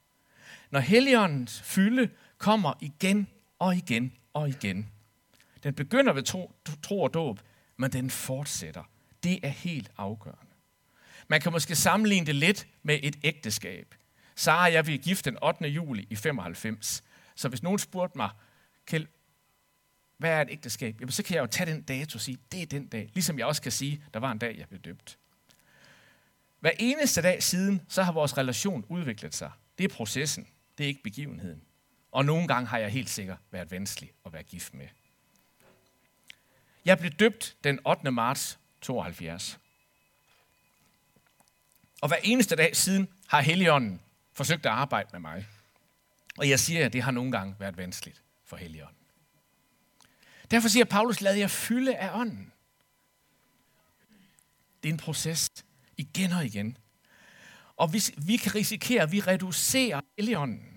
Når 0.70 0.80
Helligåndens 0.80 1.62
fylde 1.62 2.08
kommer 2.38 2.72
igen 2.80 3.26
og 3.58 3.76
igen 3.76 4.12
og 4.32 4.48
igen. 4.48 4.90
Den 5.62 5.74
begynder 5.74 6.12
ved 6.12 6.22
tro, 6.22 6.52
tro 6.82 7.02
og 7.02 7.14
dåb, 7.14 7.40
men 7.80 7.92
den 7.92 8.10
fortsætter. 8.10 8.84
Det 9.22 9.40
er 9.42 9.48
helt 9.48 9.90
afgørende. 9.96 10.52
Man 11.28 11.40
kan 11.40 11.52
måske 11.52 11.76
sammenligne 11.76 12.26
det 12.26 12.34
lidt 12.34 12.66
med 12.82 13.00
et 13.02 13.16
ægteskab. 13.22 13.94
Sara 14.34 14.64
og 14.64 14.72
jeg 14.72 14.84
blev 14.84 14.98
gift 14.98 15.24
den 15.24 15.38
8. 15.42 15.68
juli 15.68 16.06
i 16.10 16.16
95. 16.16 17.02
Så 17.34 17.48
hvis 17.48 17.62
nogen 17.62 17.78
spurgte 17.78 18.18
mig, 18.18 18.30
Kjeld, 18.86 19.06
hvad 20.18 20.30
er 20.30 20.40
et 20.40 20.48
ægteskab? 20.50 21.00
Jamen, 21.00 21.12
så 21.12 21.22
kan 21.22 21.34
jeg 21.34 21.42
jo 21.42 21.46
tage 21.46 21.70
den 21.72 21.82
dato 21.82 22.16
og 22.16 22.20
sige, 22.20 22.38
det 22.52 22.62
er 22.62 22.66
den 22.66 22.86
dag. 22.86 23.10
Ligesom 23.14 23.38
jeg 23.38 23.46
også 23.46 23.62
kan 23.62 23.72
sige, 23.72 24.04
der 24.14 24.20
var 24.20 24.32
en 24.32 24.38
dag, 24.38 24.58
jeg 24.58 24.68
blev 24.68 24.80
døbt. 24.80 25.18
Hver 26.60 26.72
eneste 26.78 27.22
dag 27.22 27.42
siden, 27.42 27.80
så 27.88 28.02
har 28.02 28.12
vores 28.12 28.38
relation 28.38 28.84
udviklet 28.88 29.34
sig. 29.34 29.50
Det 29.78 29.84
er 29.84 29.94
processen, 29.94 30.46
det 30.78 30.84
er 30.84 30.88
ikke 30.88 31.02
begivenheden. 31.02 31.62
Og 32.12 32.24
nogle 32.24 32.48
gange 32.48 32.66
har 32.66 32.78
jeg 32.78 32.90
helt 32.90 33.10
sikkert 33.10 33.38
været 33.50 33.70
vanskelig 33.70 34.10
at 34.26 34.32
være 34.32 34.42
gift 34.42 34.74
med. 34.74 34.88
Jeg 36.84 36.98
blev 36.98 37.10
døbt 37.10 37.56
den 37.64 37.86
8. 37.86 38.10
marts 38.10 38.58
72. 38.80 39.58
Og 42.00 42.08
hver 42.08 42.16
eneste 42.22 42.56
dag 42.56 42.76
siden 42.76 43.08
har 43.26 43.40
Helligånden 43.40 44.00
forsøgt 44.32 44.66
at 44.66 44.72
arbejde 44.72 45.08
med 45.12 45.20
mig. 45.20 45.46
Og 46.38 46.48
jeg 46.48 46.60
siger, 46.60 46.86
at 46.86 46.92
det 46.92 47.02
har 47.02 47.10
nogle 47.10 47.32
gange 47.32 47.54
været 47.58 47.76
vanskeligt 47.76 48.22
for 48.44 48.56
Helligånden. 48.56 48.96
Derfor 50.50 50.68
siger 50.68 50.84
Paulus, 50.84 51.20
lad 51.20 51.34
jer 51.34 51.46
fylde 51.46 51.96
af 51.96 52.20
ånden. 52.20 52.52
Det 54.82 54.88
er 54.88 54.92
en 54.92 54.98
proces 54.98 55.50
igen 55.96 56.32
og 56.32 56.44
igen. 56.46 56.76
Og 57.76 57.92
vi, 57.92 58.02
vi 58.16 58.36
kan 58.36 58.54
risikere, 58.54 59.02
at 59.02 59.12
vi 59.12 59.20
reducerer 59.20 60.00
Helligånden 60.18 60.69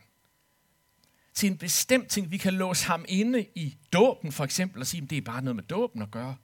til 1.33 1.51
en 1.51 1.57
bestemt 1.57 2.09
ting. 2.09 2.31
Vi 2.31 2.37
kan 2.37 2.53
låse 2.53 2.85
ham 2.85 3.05
inde 3.07 3.45
i 3.55 3.77
dåben 3.93 4.31
for 4.31 4.43
eksempel 4.43 4.81
og 4.81 4.87
sige, 4.87 5.03
at 5.03 5.09
det 5.09 5.17
er 5.17 5.21
bare 5.21 5.41
noget 5.41 5.55
med 5.55 5.63
dåben 5.63 6.01
at 6.01 6.11
gøre. 6.11 6.35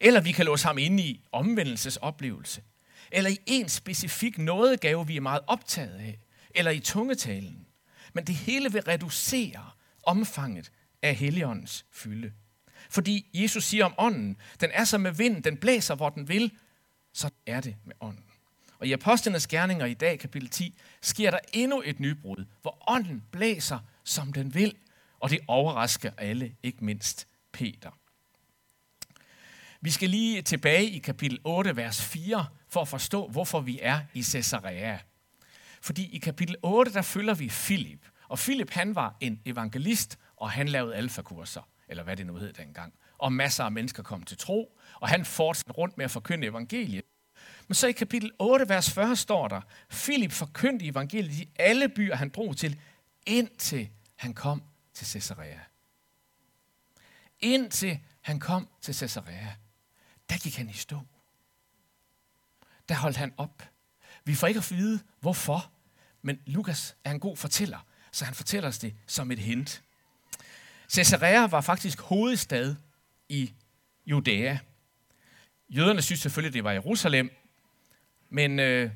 Eller 0.00 0.20
vi 0.20 0.32
kan 0.32 0.44
låse 0.44 0.66
ham 0.66 0.78
inde 0.78 1.02
i 1.02 1.24
omvendelsesoplevelse. 1.32 2.62
Eller 3.12 3.30
i 3.30 3.38
en 3.46 3.68
specifik 3.68 4.38
nådegave, 4.38 5.06
vi 5.06 5.16
er 5.16 5.20
meget 5.20 5.40
optaget 5.46 5.94
af. 5.94 6.18
Eller 6.54 6.70
i 6.70 6.80
tungetalen. 6.80 7.64
men 8.12 8.24
det 8.26 8.34
hele 8.34 8.72
vil 8.72 8.82
reducere 8.82 9.70
omfanget 10.02 10.70
af 11.02 11.14
Helligåndens 11.14 11.86
fylde. 11.92 12.32
Fordi 12.90 13.26
Jesus 13.34 13.64
siger 13.64 13.84
om 13.84 13.94
ånden, 13.98 14.36
den 14.60 14.70
er 14.72 14.84
som 14.84 15.00
med 15.00 15.12
vind, 15.12 15.42
den 15.42 15.56
blæser, 15.56 15.94
hvor 15.94 16.08
den 16.08 16.28
vil, 16.28 16.52
så 17.12 17.30
er 17.46 17.60
det 17.60 17.76
med 17.84 17.94
ånden. 18.00 18.24
Og 18.78 18.86
i 18.86 18.92
Apostlenes 18.92 19.46
Gerninger 19.46 19.86
i 19.86 19.94
dag, 19.94 20.18
kapitel 20.18 20.48
10, 20.48 20.78
sker 21.02 21.30
der 21.30 21.38
endnu 21.52 21.82
et 21.84 22.00
nybrud, 22.00 22.44
hvor 22.62 22.84
ånden 22.90 23.22
blæser, 23.30 23.78
som 24.08 24.32
den 24.32 24.54
vil, 24.54 24.74
og 25.20 25.30
det 25.30 25.40
overrasker 25.48 26.10
alle, 26.18 26.56
ikke 26.62 26.84
mindst 26.84 27.28
Peter. 27.52 27.90
Vi 29.80 29.90
skal 29.90 30.10
lige 30.10 30.42
tilbage 30.42 30.90
i 30.90 30.98
kapitel 30.98 31.38
8, 31.44 31.76
vers 31.76 32.02
4, 32.02 32.46
for 32.68 32.80
at 32.80 32.88
forstå, 32.88 33.28
hvorfor 33.28 33.60
vi 33.60 33.78
er 33.82 34.00
i 34.14 34.22
Caesarea. 34.22 34.98
Fordi 35.82 36.16
i 36.16 36.18
kapitel 36.18 36.56
8, 36.62 36.92
der 36.92 37.02
følger 37.02 37.34
vi 37.34 37.48
Filip. 37.48 38.06
Og 38.28 38.38
Filip, 38.38 38.70
han 38.70 38.94
var 38.94 39.16
en 39.20 39.40
evangelist, 39.44 40.18
og 40.36 40.50
han 40.50 40.68
lavede 40.68 40.94
alfakurser, 40.94 41.68
eller 41.88 42.02
hvad 42.02 42.16
det 42.16 42.26
nu 42.26 42.36
hed 42.36 42.52
dengang. 42.52 42.94
Og 43.18 43.32
masser 43.32 43.64
af 43.64 43.72
mennesker 43.72 44.02
kom 44.02 44.22
til 44.22 44.36
tro, 44.36 44.78
og 44.94 45.08
han 45.08 45.24
fortsatte 45.24 45.72
rundt 45.72 45.96
med 45.96 46.04
at 46.04 46.10
forkynde 46.10 46.46
evangeliet. 46.46 47.04
Men 47.68 47.74
så 47.74 47.86
i 47.86 47.92
kapitel 47.92 48.32
8, 48.38 48.68
vers 48.68 48.90
40 48.90 49.16
står 49.16 49.48
der, 49.48 49.60
Filip 49.90 50.32
forkyndte 50.32 50.86
evangeliet 50.86 51.34
i 51.34 51.48
alle 51.56 51.88
byer, 51.88 52.16
han 52.16 52.28
drog 52.28 52.56
til, 52.56 52.80
indtil 53.26 53.88
han 54.18 54.34
kom 54.34 54.62
til 54.94 55.06
Caesarea. 55.06 55.60
Indtil 57.40 58.00
han 58.20 58.40
kom 58.40 58.68
til 58.80 58.94
Caesarea, 58.94 59.54
der 60.30 60.38
gik 60.38 60.56
han 60.56 60.70
i 60.70 60.72
stå. 60.72 61.00
Der 62.88 62.94
holdt 62.94 63.16
han 63.16 63.34
op. 63.36 63.62
Vi 64.24 64.34
får 64.34 64.46
ikke 64.46 64.58
at 64.58 64.70
vide, 64.70 65.00
hvorfor, 65.20 65.70
men 66.22 66.40
Lukas 66.46 66.96
er 67.04 67.10
en 67.10 67.20
god 67.20 67.36
fortæller, 67.36 67.86
så 68.12 68.24
han 68.24 68.34
fortæller 68.34 68.68
os 68.68 68.78
det 68.78 68.94
som 69.06 69.30
et 69.30 69.38
hint. 69.38 69.82
Caesarea 70.90 71.46
var 71.46 71.60
faktisk 71.60 72.00
hovedstad 72.00 72.76
i 73.28 73.54
Judæa. 74.06 74.58
Jøderne 75.68 76.02
synes 76.02 76.20
selvfølgelig, 76.20 76.54
det 76.54 76.64
var 76.64 76.72
Jerusalem, 76.72 77.30
men 78.28 78.58
øh, 78.58 78.90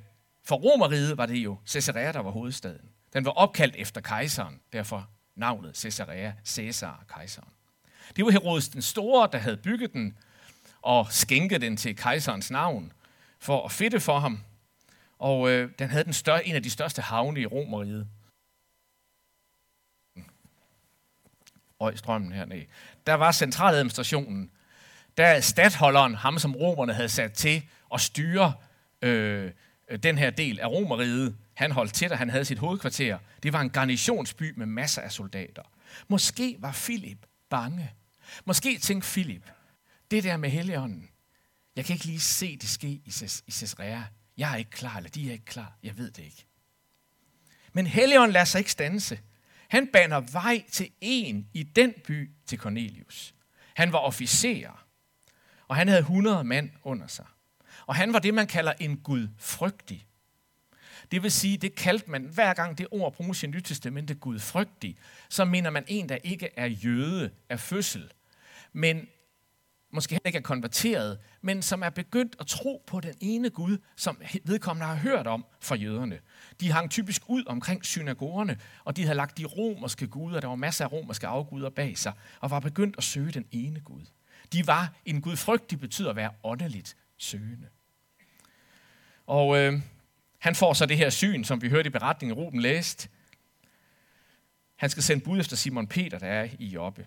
for 0.44 0.56
Romeriet 0.56 1.16
var 1.16 1.26
det 1.26 1.36
jo 1.36 1.58
Caesarea, 1.66 2.12
der 2.12 2.20
var 2.20 2.30
hovedstaden. 2.30 2.91
Den 3.12 3.24
var 3.24 3.30
opkaldt 3.30 3.76
efter 3.76 4.00
kejseren, 4.00 4.60
derfor 4.72 5.08
navnet 5.34 5.76
Caesarea, 5.76 6.32
Caesar, 6.46 7.04
kejseren. 7.08 7.48
Det 8.16 8.24
var 8.24 8.30
Herodes 8.30 8.68
den 8.68 8.82
Store, 8.82 9.28
der 9.32 9.38
havde 9.38 9.56
bygget 9.56 9.92
den 9.92 10.18
og 10.82 11.06
skænket 11.10 11.60
den 11.60 11.76
til 11.76 11.96
kejserens 11.96 12.50
navn 12.50 12.92
for 13.38 13.64
at 13.64 13.72
fedte 13.72 14.00
for 14.00 14.18
ham. 14.18 14.40
Og 15.18 15.50
øh, 15.50 15.70
den 15.78 15.88
havde 15.88 16.04
den 16.04 16.12
større, 16.12 16.46
en 16.46 16.54
af 16.54 16.62
de 16.62 16.70
største 16.70 17.02
havne 17.02 17.40
i 17.40 17.46
Romeriet. 17.46 18.08
strømmen 21.94 22.32
hernede. 22.32 22.66
Der 23.06 23.14
var 23.14 23.32
centraladministrationen. 23.32 24.50
Der 25.16 25.26
er 25.26 25.40
stadholderen, 25.40 26.14
ham 26.14 26.38
som 26.38 26.56
romerne 26.56 26.94
havde 26.94 27.08
sat 27.08 27.32
til 27.32 27.62
at 27.94 28.00
styre 28.00 28.54
øh, 29.02 29.50
den 30.02 30.18
her 30.18 30.30
del 30.30 30.60
af 30.60 30.66
Romeriet. 30.66 31.36
Han 31.62 31.72
holdt 31.72 31.94
til, 31.94 32.12
og 32.12 32.18
han 32.18 32.30
havde 32.30 32.44
sit 32.44 32.58
hovedkvarter. 32.58 33.18
Det 33.42 33.52
var 33.52 33.60
en 33.60 33.70
garnisonsby 33.70 34.52
med 34.56 34.66
masser 34.66 35.02
af 35.02 35.12
soldater. 35.12 35.62
Måske 36.08 36.56
var 36.58 36.72
Filip 36.72 37.26
bange. 37.50 37.92
Måske 38.44 38.78
tænkte 38.78 39.08
Filip, 39.08 39.50
det 40.10 40.24
der 40.24 40.36
med 40.36 40.50
Helligånden, 40.50 41.08
jeg 41.76 41.84
kan 41.84 41.94
ikke 41.94 42.06
lige 42.06 42.20
se 42.20 42.56
det 42.56 42.68
ske 42.68 42.88
i 42.88 43.10
Caesarea. 43.50 44.02
Jeg 44.36 44.52
er 44.52 44.56
ikke 44.56 44.70
klar, 44.70 44.96
eller 44.96 45.10
de 45.10 45.28
er 45.28 45.32
ikke 45.32 45.44
klar. 45.44 45.78
Jeg 45.82 45.98
ved 45.98 46.10
det 46.10 46.22
ikke. 46.24 46.46
Men 47.72 47.86
Helligånden 47.86 48.32
lader 48.32 48.44
sig 48.44 48.58
ikke 48.58 48.72
stanse. 48.72 49.20
Han 49.68 49.88
baner 49.92 50.20
vej 50.20 50.64
til 50.72 50.90
en 51.00 51.48
i 51.54 51.62
den 51.62 51.94
by 52.06 52.30
til 52.46 52.58
Cornelius. 52.58 53.34
Han 53.74 53.92
var 53.92 53.98
officer, 53.98 54.86
og 55.68 55.76
han 55.76 55.88
havde 55.88 56.00
100 56.00 56.44
mand 56.44 56.70
under 56.82 57.06
sig. 57.06 57.26
Og 57.86 57.94
han 57.94 58.12
var 58.12 58.18
det, 58.18 58.34
man 58.34 58.46
kalder 58.46 58.72
en 58.80 58.96
gudfrygtig. 58.96 60.06
Det 61.12 61.22
vil 61.22 61.32
sige, 61.32 61.56
det 61.56 61.74
kaldte 61.74 62.10
man, 62.10 62.24
hver 62.24 62.54
gang 62.54 62.78
det 62.78 62.86
ord 62.90 63.12
bruges 63.12 63.42
i 63.42 63.46
Nyt 63.46 63.64
Testamentet, 63.64 64.20
gudfrygtig, 64.20 64.96
så 65.28 65.44
mener 65.44 65.70
man 65.70 65.84
en, 65.88 66.08
der 66.08 66.16
ikke 66.16 66.48
er 66.56 66.66
jøde 66.66 67.30
af 67.48 67.60
fødsel, 67.60 68.12
men 68.72 69.08
måske 69.90 70.14
heller 70.14 70.26
ikke 70.26 70.38
er 70.38 70.42
konverteret, 70.42 71.18
men 71.42 71.62
som 71.62 71.82
er 71.82 71.90
begyndt 71.90 72.36
at 72.40 72.46
tro 72.46 72.82
på 72.86 73.00
den 73.00 73.14
ene 73.20 73.50
Gud, 73.50 73.78
som 73.96 74.20
vedkommende 74.44 74.86
har 74.86 74.94
hørt 74.94 75.26
om 75.26 75.44
fra 75.60 75.74
jøderne. 75.74 76.18
De 76.60 76.72
hang 76.72 76.90
typisk 76.90 77.22
ud 77.26 77.44
omkring 77.46 77.84
synagogerne, 77.84 78.58
og 78.84 78.96
de 78.96 79.02
havde 79.02 79.16
lagt 79.16 79.38
de 79.38 79.44
romerske 79.44 80.06
guder, 80.06 80.40
der 80.40 80.48
var 80.48 80.54
masser 80.54 80.84
af 80.84 80.92
romerske 80.92 81.26
afguder 81.26 81.70
bag 81.70 81.98
sig, 81.98 82.12
og 82.40 82.50
var 82.50 82.60
begyndt 82.60 82.94
at 82.98 83.04
søge 83.04 83.32
den 83.32 83.46
ene 83.50 83.80
Gud. 83.80 84.02
De 84.52 84.66
var 84.66 84.92
en 85.04 85.20
gudfrygtig, 85.20 85.80
betyder 85.80 86.10
at 86.10 86.16
være 86.16 86.30
åndeligt 86.44 86.96
søgende. 87.18 87.66
Og 89.26 89.58
øh, 89.58 89.80
han 90.42 90.54
får 90.54 90.72
så 90.72 90.86
det 90.86 90.96
her 90.96 91.10
syn, 91.10 91.44
som 91.44 91.62
vi 91.62 91.68
hørte 91.68 91.86
i 91.86 91.90
beretningen, 91.90 92.38
Ruben 92.38 92.60
læst. 92.60 93.10
Han 94.76 94.90
skal 94.90 95.02
sende 95.02 95.24
bud 95.24 95.40
efter 95.40 95.56
Simon 95.56 95.86
Peter, 95.86 96.18
der 96.18 96.26
er 96.26 96.48
i 96.58 96.66
Joppe. 96.66 97.06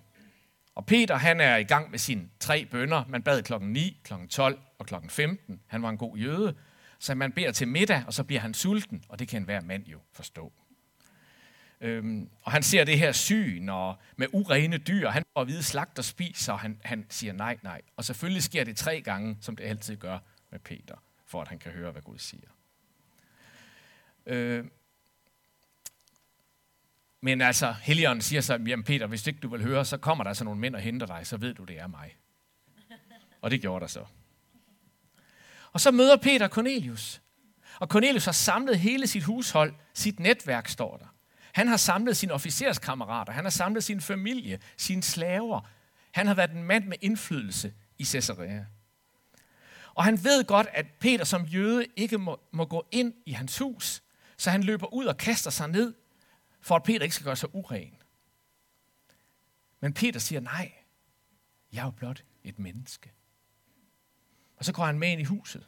Og 0.75 0.85
Peter, 0.85 1.15
han 1.15 1.41
er 1.41 1.57
i 1.57 1.63
gang 1.63 1.91
med 1.91 1.99
sine 1.99 2.29
tre 2.39 2.65
bønder. 2.65 3.03
Man 3.09 3.23
bad 3.23 3.43
klokken 3.43 3.73
9, 3.73 4.01
klokken 4.03 4.29
12 4.29 4.59
og 4.79 4.85
klokken 4.85 5.09
15. 5.09 5.61
Han 5.67 5.81
var 5.81 5.89
en 5.89 5.97
god 5.97 6.17
jøde. 6.17 6.55
Så 6.99 7.15
man 7.15 7.31
beder 7.31 7.51
til 7.51 7.67
middag, 7.67 8.03
og 8.07 8.13
så 8.13 8.23
bliver 8.23 8.41
han 8.41 8.53
sulten, 8.53 9.03
og 9.09 9.19
det 9.19 9.27
kan 9.27 9.41
enhver 9.41 9.61
mand 9.61 9.85
jo 9.85 9.99
forstå. 10.13 10.53
Øhm, 11.81 12.29
og 12.41 12.51
han 12.51 12.63
ser 12.63 12.83
det 12.83 12.99
her 12.99 13.11
syn 13.11 13.69
og 13.69 13.95
med 14.15 14.27
urene 14.33 14.77
dyr. 14.77 15.09
Han 15.09 15.23
får 15.33 15.41
at 15.41 15.47
vide, 15.47 15.63
slagt 15.63 15.99
og 15.99 16.05
spiser, 16.05 16.53
og 16.53 16.59
han, 16.59 16.81
han 16.83 17.05
siger 17.09 17.33
nej, 17.33 17.57
nej. 17.63 17.81
Og 17.97 18.05
selvfølgelig 18.05 18.43
sker 18.43 18.63
det 18.63 18.77
tre 18.77 19.01
gange, 19.01 19.37
som 19.41 19.55
det 19.55 19.63
altid 19.63 19.97
gør 19.97 20.19
med 20.51 20.59
Peter, 20.59 20.95
for 21.25 21.41
at 21.41 21.47
han 21.47 21.59
kan 21.59 21.71
høre, 21.71 21.91
hvad 21.91 22.01
Gud 22.01 22.17
siger. 22.17 22.54
Øh, 24.25 24.65
men 27.21 27.41
altså, 27.41 27.75
Helion 27.81 28.21
siger 28.21 28.41
så, 28.41 28.53
jamen 28.53 28.83
Peter, 28.83 29.07
hvis 29.07 29.27
ikke 29.27 29.39
du 29.39 29.47
vil 29.47 29.63
høre, 29.63 29.85
så 29.85 29.97
kommer 29.97 30.23
der 30.23 30.33
så 30.33 30.43
nogle 30.43 30.59
mænd 30.59 30.75
og 30.75 30.81
henter 30.81 31.07
dig, 31.07 31.27
så 31.27 31.37
ved 31.37 31.53
du, 31.53 31.63
det 31.63 31.79
er 31.79 31.87
mig. 31.87 32.17
Og 33.41 33.51
det 33.51 33.61
gjorde 33.61 33.81
der 33.81 33.87
så. 33.87 34.05
Og 35.71 35.81
så 35.81 35.91
møder 35.91 36.17
Peter 36.17 36.47
Cornelius. 36.47 37.21
Og 37.79 37.87
Cornelius 37.87 38.25
har 38.25 38.31
samlet 38.31 38.79
hele 38.79 39.07
sit 39.07 39.23
hushold, 39.23 39.73
sit 39.93 40.19
netværk 40.19 40.67
står 40.67 40.97
der. 40.97 41.05
Han 41.53 41.67
har 41.67 41.77
samlet 41.77 42.17
sine 42.17 42.33
officerskammerater, 42.33 43.33
han 43.33 43.45
har 43.45 43.49
samlet 43.49 43.83
sin 43.83 44.01
familie, 44.01 44.59
sine 44.77 45.03
slaver. 45.03 45.69
Han 46.11 46.27
har 46.27 46.33
været 46.33 46.51
en 46.51 46.63
mand 46.63 46.85
med 46.85 46.97
indflydelse 47.01 47.73
i 47.97 48.05
Caesarea. 48.05 48.65
Og 49.93 50.03
han 50.03 50.23
ved 50.23 50.43
godt, 50.43 50.67
at 50.73 50.85
Peter 50.99 51.23
som 51.23 51.45
jøde 51.45 51.85
ikke 51.95 52.17
må, 52.17 52.39
må 52.51 52.65
gå 52.65 52.87
ind 52.91 53.13
i 53.25 53.31
hans 53.31 53.57
hus, 53.57 54.03
så 54.37 54.51
han 54.51 54.63
løber 54.63 54.93
ud 54.93 55.05
og 55.05 55.17
kaster 55.17 55.51
sig 55.51 55.67
ned 55.67 55.93
for 56.61 56.75
at 56.75 56.83
Peter 56.83 57.01
ikke 57.01 57.15
skal 57.15 57.25
gøre 57.25 57.35
sig 57.35 57.55
uren. 57.55 58.01
Men 59.79 59.93
Peter 59.93 60.19
siger, 60.19 60.39
nej, 60.39 60.71
jeg 61.73 61.81
er 61.81 61.85
jo 61.85 61.91
blot 61.91 62.23
et 62.43 62.59
menneske. 62.59 63.11
Og 64.57 64.65
så 64.65 64.73
går 64.73 64.85
han 64.85 64.99
med 64.99 65.11
ind 65.11 65.21
i 65.21 65.23
huset. 65.23 65.67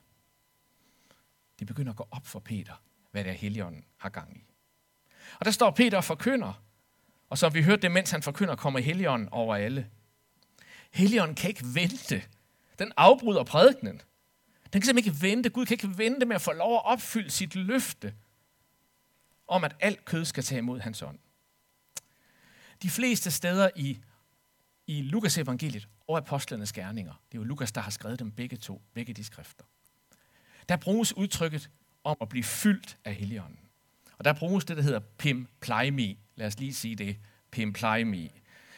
Det 1.60 1.68
begynder 1.68 1.92
at 1.92 1.98
gå 1.98 2.08
op 2.12 2.28
for 2.28 2.40
Peter, 2.40 2.84
hvad 3.12 3.24
det 3.24 3.30
er, 3.30 3.34
Helligånden 3.34 3.86
har 3.98 4.10
gang 4.10 4.38
i. 4.38 4.44
Og 5.40 5.46
der 5.46 5.52
står 5.52 5.72
Peter 5.72 5.98
og 5.98 6.04
forkynder, 6.04 6.64
og 7.30 7.38
som 7.38 7.54
vi 7.54 7.64
hørte 7.64 7.82
det, 7.82 7.92
mens 7.92 8.12
han 8.12 8.24
forkynder, 8.24 8.56
kommer 8.56 8.80
Helligånden 8.80 9.30
over 9.30 9.56
alle. 9.56 9.90
Helligånden 10.92 11.36
kan 11.36 11.50
ikke 11.50 11.66
vente. 11.74 12.24
Den 12.80 12.92
afbryder 12.98 13.44
prædikenen. 13.44 14.02
Den 14.74 14.82
kan 14.82 14.86
simpelthen 14.86 15.14
ikke 15.14 15.22
vente. 15.22 15.50
Gud 15.50 15.66
kan 15.66 15.74
ikke 15.74 15.98
vente 15.98 16.26
med 16.26 16.36
at 16.36 16.42
få 16.42 16.54
lov 16.54 16.76
at 16.76 16.86
opfylde 16.86 17.30
sit 17.30 17.56
løfte 17.56 18.14
om, 19.48 19.64
at 19.64 19.76
alt 19.80 20.06
kød 20.06 20.26
skal 20.26 20.44
tage 20.44 20.60
imod 20.60 20.80
hans 20.80 21.02
ånd. 21.02 21.20
De 22.82 22.90
fleste 22.90 23.32
steder 23.32 23.70
i, 23.76 24.00
i 24.88 25.02
Lukas 25.02 25.38
evangeliet 25.38 25.88
og 26.08 26.18
apostlenes 26.18 26.74
gerninger, 26.74 27.14
det 27.32 27.38
er 27.38 27.42
jo 27.42 27.44
Lukas, 27.44 27.72
der 27.72 27.82
har 27.82 27.92
skrevet 27.92 28.20
dem 28.20 28.32
begge 28.32 28.58
to, 28.58 28.82
begge 28.94 29.14
de 29.14 29.24
skrifter, 29.24 29.64
der 30.70 30.76
bruges 30.76 31.18
udtrykket 31.18 31.70
om 32.04 32.18
at 32.22 32.30
blive 32.30 32.44
fyldt 32.44 32.98
af 33.06 33.16
Helligånden. 33.16 33.60
Og 34.18 34.26
der 34.26 34.34
bruges 34.34 34.66
det, 34.66 34.78
der 34.78 34.84
hedder 34.84 35.00
pim 35.00 35.48
pleimi. 35.62 36.20
Lad 36.36 36.48
os 36.48 36.60
lige 36.60 36.74
sige 36.74 36.96
det. 36.96 37.18
Pim 37.52 37.74
pleimi. 37.74 38.32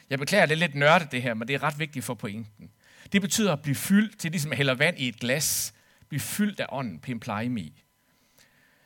Jeg 0.10 0.20
beklager, 0.20 0.46
det 0.46 0.54
er 0.54 0.58
lidt 0.58 0.76
nørdet 0.76 1.12
det 1.12 1.22
her, 1.22 1.34
men 1.34 1.48
det 1.48 1.54
er 1.54 1.64
ret 1.64 1.80
vigtigt 1.80 2.06
for 2.06 2.14
pointen. 2.14 2.72
Det 3.12 3.22
betyder 3.22 3.54
at 3.54 3.62
blive 3.62 3.76
fyldt 3.76 4.20
til 4.20 4.32
ligesom 4.32 4.52
hælder 4.52 4.74
vand 4.76 5.00
i 5.00 5.08
et 5.08 5.20
glas. 5.20 5.74
Blive 6.10 6.20
fyldt 6.20 6.60
af 6.60 6.66
ånden, 6.70 7.00
pim 7.00 7.20
pleimi. 7.20 7.84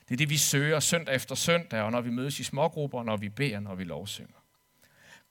Det 0.07 0.15
er 0.15 0.17
det, 0.17 0.29
vi 0.29 0.37
søger 0.37 0.79
søndag 0.79 1.15
efter 1.15 1.35
søndag, 1.35 1.81
og 1.81 1.91
når 1.91 2.01
vi 2.01 2.09
mødes 2.09 2.39
i 2.39 2.43
smågrupper, 2.43 3.03
når 3.03 3.17
vi 3.17 3.29
beder, 3.29 3.59
når 3.59 3.75
vi 3.75 3.83
lovsynger. 3.83 4.43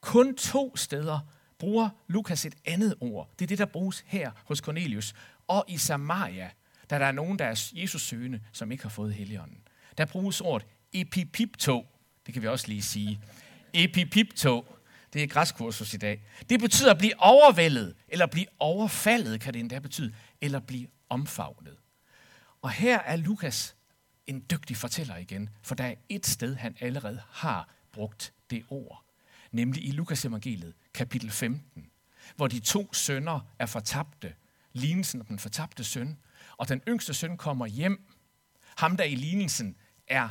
Kun 0.01 0.37
to 0.37 0.77
steder 0.77 1.21
bruger 1.59 1.89
Lukas 2.09 2.47
et 2.47 2.55
andet 2.65 2.95
ord. 3.01 3.31
Det 3.39 3.45
er 3.45 3.47
det, 3.47 3.59
der 3.59 3.67
bruges 3.67 4.05
her 4.07 4.31
hos 4.45 4.59
Cornelius. 4.59 5.15
Og 5.49 5.65
i 5.69 5.77
Samaria, 5.77 6.51
da 6.91 6.99
der 6.99 7.07
er 7.07 7.13
nogen, 7.13 7.39
der 7.39 7.45
er 7.45 7.71
Jesus 7.73 8.03
søgende, 8.03 8.41
som 8.53 8.73
ikke 8.73 8.85
har 8.85 8.91
fået 8.91 9.15
heligånden. 9.15 9.59
Der 9.99 10.05
bruges 10.05 10.41
ordet 10.41 10.67
epipipto. 10.93 11.87
Det 12.27 12.35
kan 12.35 12.43
vi 12.43 12.49
også 12.49 12.69
lige 12.69 12.83
sige. 12.83 13.21
Epipipto, 13.73 14.77
det 15.13 15.23
er 15.23 15.27
græskursus 15.27 15.95
i 15.95 15.97
dag. 15.97 16.23
Det 16.51 16.61
betyder 16.61 16.91
at 16.91 16.99
blive 16.99 17.13
overvældet, 17.19 17.95
eller 18.09 18.27
blive 18.27 18.47
overfaldet, 18.59 19.41
kan 19.41 19.55
det 19.55 19.61
endda 19.61 19.79
betyde, 19.79 20.15
eller 20.41 20.61
blive 20.61 20.89
omfavnet. 21.09 21.77
Og 22.63 22.71
her 22.71 22.99
er 22.99 23.17
Lukas 23.17 23.77
en 24.27 24.45
dygtig 24.51 24.77
fortæller 24.77 25.17
igen, 25.17 25.49
for 25.63 25.75
der 25.75 25.85
er 25.85 25.95
et 26.09 26.27
sted, 26.27 26.57
han 26.57 26.77
allerede 26.81 27.23
har 27.31 27.69
brugt 27.93 28.33
det 28.51 28.65
ord. 28.69 29.05
Nemlig 29.53 29.89
i 29.89 29.91
Lukas 29.91 30.25
evangeliet, 30.25 30.75
kapitel 30.95 31.31
15, 31.31 31.91
hvor 32.37 32.49
de 32.49 32.61
to 32.61 32.95
sønner 32.95 33.41
er 33.59 33.67
fortabte. 33.67 34.35
Lignelsen 34.73 35.21
om 35.21 35.27
den 35.27 35.39
fortabte 35.39 35.85
søn. 35.85 36.19
Og 36.57 36.69
den 36.69 36.83
yngste 36.89 37.15
søn 37.15 37.37
kommer 37.37 37.67
hjem. 37.67 38.13
Ham, 38.77 38.97
der 38.97 39.05
i 39.05 39.15
lignelsen 39.15 39.77
er, 40.09 40.29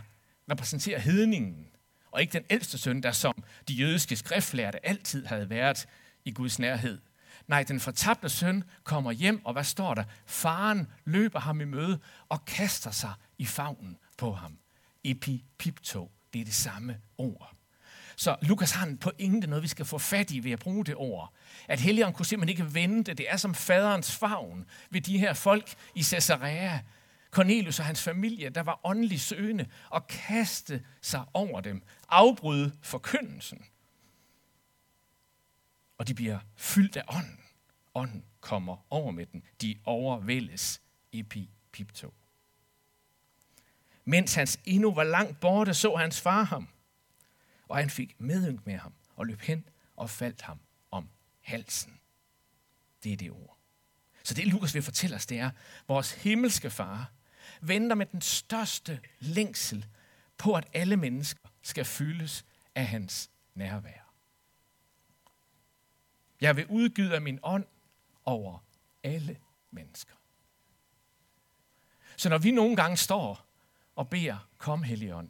repræsenterer 0.51 0.99
hedningen. 0.99 1.67
Og 2.11 2.21
ikke 2.21 2.33
den 2.33 2.45
ældste 2.49 2.77
søn, 2.77 3.03
der 3.03 3.11
som 3.11 3.43
de 3.67 3.73
jødiske 3.73 4.15
skriftlærte 4.15 4.85
altid 4.85 5.25
havde 5.25 5.49
været 5.49 5.87
i 6.25 6.31
Guds 6.31 6.59
nærhed. 6.59 7.01
Nej, 7.47 7.63
den 7.63 7.79
fortabte 7.79 8.29
søn 8.29 8.63
kommer 8.83 9.11
hjem, 9.11 9.45
og 9.45 9.53
hvad 9.53 9.63
står 9.63 9.93
der? 9.93 10.03
Faren 10.25 10.87
løber 11.05 11.39
ham 11.39 11.61
i 11.61 11.65
møde 11.65 11.99
og 12.29 12.45
kaster 12.45 12.91
sig 12.91 13.13
i 13.41 13.45
favnen 13.45 13.97
på 14.17 14.33
ham. 14.33 14.57
Epipipto, 15.03 16.11
det 16.33 16.41
er 16.41 16.45
det 16.45 16.53
samme 16.53 17.01
ord. 17.17 17.55
Så 18.15 18.37
Lukas 18.41 18.71
har 18.71 18.85
en 18.85 18.97
pointe, 18.97 19.47
noget 19.47 19.63
vi 19.63 19.67
skal 19.67 19.85
få 19.85 19.97
fat 19.97 20.31
i 20.31 20.43
ved 20.43 20.51
at 20.51 20.59
bruge 20.59 20.85
det 20.85 20.95
ord. 20.95 21.33
At 21.67 21.79
Helligånden 21.79 22.15
kunne 22.15 22.25
simpelthen 22.25 22.59
ikke 22.59 22.73
vente. 22.73 23.13
Det 23.13 23.31
er 23.31 23.37
som 23.37 23.55
faderens 23.55 24.15
favn 24.15 24.65
ved 24.89 25.01
de 25.01 25.17
her 25.17 25.33
folk 25.33 25.73
i 25.95 26.03
Caesarea. 26.03 26.79
Cornelius 27.31 27.79
og 27.79 27.85
hans 27.85 28.03
familie, 28.03 28.49
der 28.49 28.61
var 28.61 28.79
åndelig 28.83 29.21
søgende, 29.21 29.65
og 29.89 30.07
kaste 30.07 30.83
sig 31.01 31.25
over 31.33 31.61
dem. 31.61 31.83
Afbryde 32.09 32.71
forkyndelsen. 32.81 33.65
Og 35.97 36.07
de 36.07 36.13
bliver 36.13 36.39
fyldt 36.55 36.97
af 36.97 37.03
ånden. 37.07 37.39
Ånden 37.95 38.23
kommer 38.39 38.85
over 38.89 39.11
med 39.11 39.25
den. 39.25 39.43
De 39.61 39.75
overvældes 39.85 40.81
epipipto. 41.11 42.13
Mens 44.05 44.35
hans 44.35 44.59
endnu 44.65 44.93
var 44.93 45.03
langt 45.03 45.39
borte, 45.39 45.73
så 45.73 45.95
hans 45.95 46.21
far 46.21 46.43
ham. 46.43 46.69
Og 47.67 47.77
han 47.77 47.89
fik 47.89 48.15
medynk 48.19 48.65
med 48.65 48.77
ham 48.77 48.93
og 49.15 49.25
løb 49.25 49.41
hen 49.41 49.69
og 49.95 50.09
faldt 50.09 50.41
ham 50.41 50.59
om 50.91 51.09
halsen. 51.41 51.99
Det 53.03 53.13
er 53.13 53.17
det 53.17 53.31
ord. 53.31 53.57
Så 54.23 54.33
det 54.33 54.47
Lukas 54.47 54.73
vil 54.73 54.83
fortælle 54.83 55.15
os, 55.15 55.25
det 55.25 55.39
er, 55.39 55.51
vores 55.87 56.11
himmelske 56.11 56.69
far 56.69 57.11
venter 57.61 57.95
med 57.95 58.05
den 58.05 58.21
største 58.21 58.99
længsel 59.19 59.85
på, 60.37 60.53
at 60.53 60.67
alle 60.73 60.97
mennesker 60.97 61.49
skal 61.61 61.85
fyldes 61.85 62.45
af 62.75 62.87
hans 62.87 63.29
nærvær. 63.55 64.13
Jeg 66.41 66.55
vil 66.55 66.65
udgyde 66.67 67.15
af 67.15 67.21
min 67.21 67.39
ånd 67.43 67.65
over 68.25 68.59
alle 69.03 69.37
mennesker. 69.71 70.13
Så 72.17 72.29
når 72.29 72.37
vi 72.37 72.51
nogle 72.51 72.75
gange 72.75 72.97
står 72.97 73.50
og 74.01 74.09
beder, 74.09 74.47
kom 74.57 74.83
Helligånd, 74.83 75.29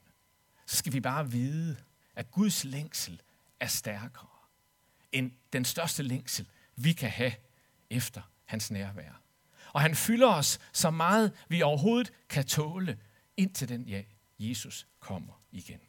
så 0.65 0.75
skal 0.75 0.93
vi 0.93 0.99
bare 0.99 1.31
vide, 1.31 1.77
at 2.15 2.31
Guds 2.31 2.63
længsel 2.63 3.21
er 3.59 3.67
stærkere 3.67 4.27
end 5.11 5.31
den 5.53 5.65
største 5.65 6.03
længsel, 6.03 6.47
vi 6.75 6.93
kan 6.93 7.09
have 7.09 7.33
efter 7.89 8.21
hans 8.45 8.71
nærvær. 8.71 9.21
Og 9.73 9.81
han 9.81 9.95
fylder 9.95 10.27
os 10.27 10.59
så 10.73 10.91
meget, 10.91 11.31
vi 11.49 11.61
overhovedet 11.61 12.13
kan 12.29 12.45
tåle, 12.45 12.99
indtil 13.37 13.69
den 13.69 13.83
ja, 13.83 14.03
Jesus 14.39 14.87
kommer 14.99 15.41
igen. 15.51 15.79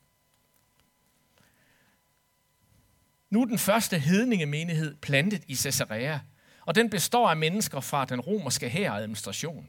Nu 3.31 3.43
er 3.43 3.47
den 3.47 3.59
første 3.59 3.99
hedningemenighed 3.99 4.97
plantet 4.97 5.45
i 5.49 5.57
Caesarea, 5.57 6.21
og 6.67 6.75
den 6.75 6.91
består 6.91 7.31
af 7.31 7.37
mennesker 7.37 7.81
fra 7.81 8.05
den 8.05 8.21
romerske 8.21 8.69
hæradministration. 8.69 9.69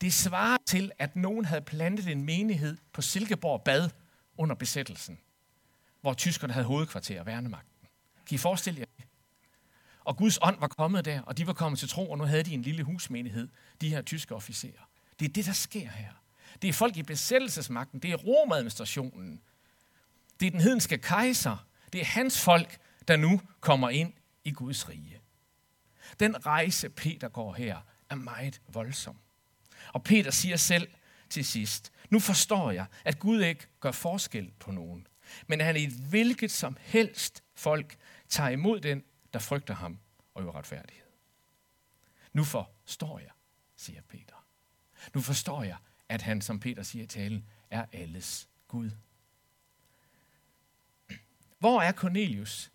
Det 0.00 0.12
svarer 0.12 0.58
til, 0.66 0.92
at 0.98 1.16
nogen 1.16 1.44
havde 1.44 1.62
plantet 1.62 2.08
en 2.08 2.24
menighed 2.24 2.76
på 2.92 3.02
Silkeborg 3.02 3.62
Bad 3.62 3.90
under 4.36 4.54
besættelsen, 4.54 5.18
hvor 6.00 6.14
tyskerne 6.14 6.52
havde 6.52 6.66
hovedkvarter 6.66 7.20
og 7.20 7.26
værnemagten. 7.26 7.88
Kan 8.26 8.34
I 8.34 8.38
forestille 8.38 8.80
jer 8.80 8.86
det? 8.96 9.04
Og 10.04 10.16
Guds 10.16 10.38
ånd 10.42 10.60
var 10.60 10.68
kommet 10.68 11.04
der, 11.04 11.20
og 11.22 11.38
de 11.38 11.46
var 11.46 11.52
kommet 11.52 11.78
til 11.78 11.88
tro, 11.88 12.10
og 12.10 12.18
nu 12.18 12.24
havde 12.24 12.42
de 12.42 12.54
en 12.54 12.62
lille 12.62 12.82
husmenighed, 12.82 13.48
de 13.80 13.88
her 13.88 14.02
tyske 14.02 14.34
officerer. 14.34 14.88
Det 15.18 15.28
er 15.28 15.32
det, 15.32 15.46
der 15.46 15.52
sker 15.52 15.88
her. 15.88 16.12
Det 16.62 16.68
er 16.68 16.72
folk 16.72 16.96
i 16.96 17.02
besættelsesmagten, 17.02 18.00
det 18.00 18.12
er 18.12 18.16
romadministrationen, 18.16 19.40
det 20.40 20.46
er 20.46 20.50
den 20.50 20.60
hedenske 20.60 20.98
kejser, 20.98 21.66
det 21.92 22.00
er 22.00 22.04
hans 22.04 22.40
folk, 22.40 22.78
der 23.08 23.16
nu 23.16 23.40
kommer 23.60 23.88
ind 23.88 24.12
i 24.44 24.50
Guds 24.50 24.88
rige. 24.88 25.20
Den 26.20 26.46
rejse, 26.46 26.88
Peter 26.88 27.28
går 27.28 27.52
her, 27.52 27.80
er 28.10 28.14
meget 28.14 28.60
voldsom. 28.68 29.16
Og 29.92 30.04
Peter 30.04 30.30
siger 30.30 30.56
selv 30.56 30.88
til 31.30 31.44
sidst, 31.44 31.92
nu 32.10 32.18
forstår 32.18 32.70
jeg, 32.70 32.86
at 33.04 33.18
Gud 33.18 33.40
ikke 33.42 33.66
gør 33.80 33.92
forskel 33.92 34.52
på 34.58 34.70
nogen, 34.70 35.06
men 35.46 35.60
at 35.60 35.66
han 35.66 35.76
i 35.76 35.84
et 35.84 35.92
hvilket 35.92 36.50
som 36.50 36.76
helst 36.80 37.42
folk 37.54 37.96
tager 38.28 38.50
imod 38.50 38.80
den, 38.80 39.04
der 39.32 39.38
frygter 39.38 39.74
ham 39.74 39.98
og 40.34 40.42
øver 40.42 40.54
retfærdighed. 40.54 41.06
Nu 42.32 42.44
forstår 42.44 43.18
jeg, 43.18 43.30
siger 43.76 44.00
Peter. 44.08 44.46
Nu 45.14 45.20
forstår 45.20 45.62
jeg, 45.62 45.76
at 46.08 46.22
han, 46.22 46.40
som 46.40 46.60
Peter 46.60 46.82
siger 46.82 47.04
i 47.04 47.06
talen, 47.06 47.46
er 47.70 47.86
alles 47.92 48.48
Gud. 48.68 48.90
Hvor 51.58 51.82
er 51.82 51.92
Cornelius 51.92 52.72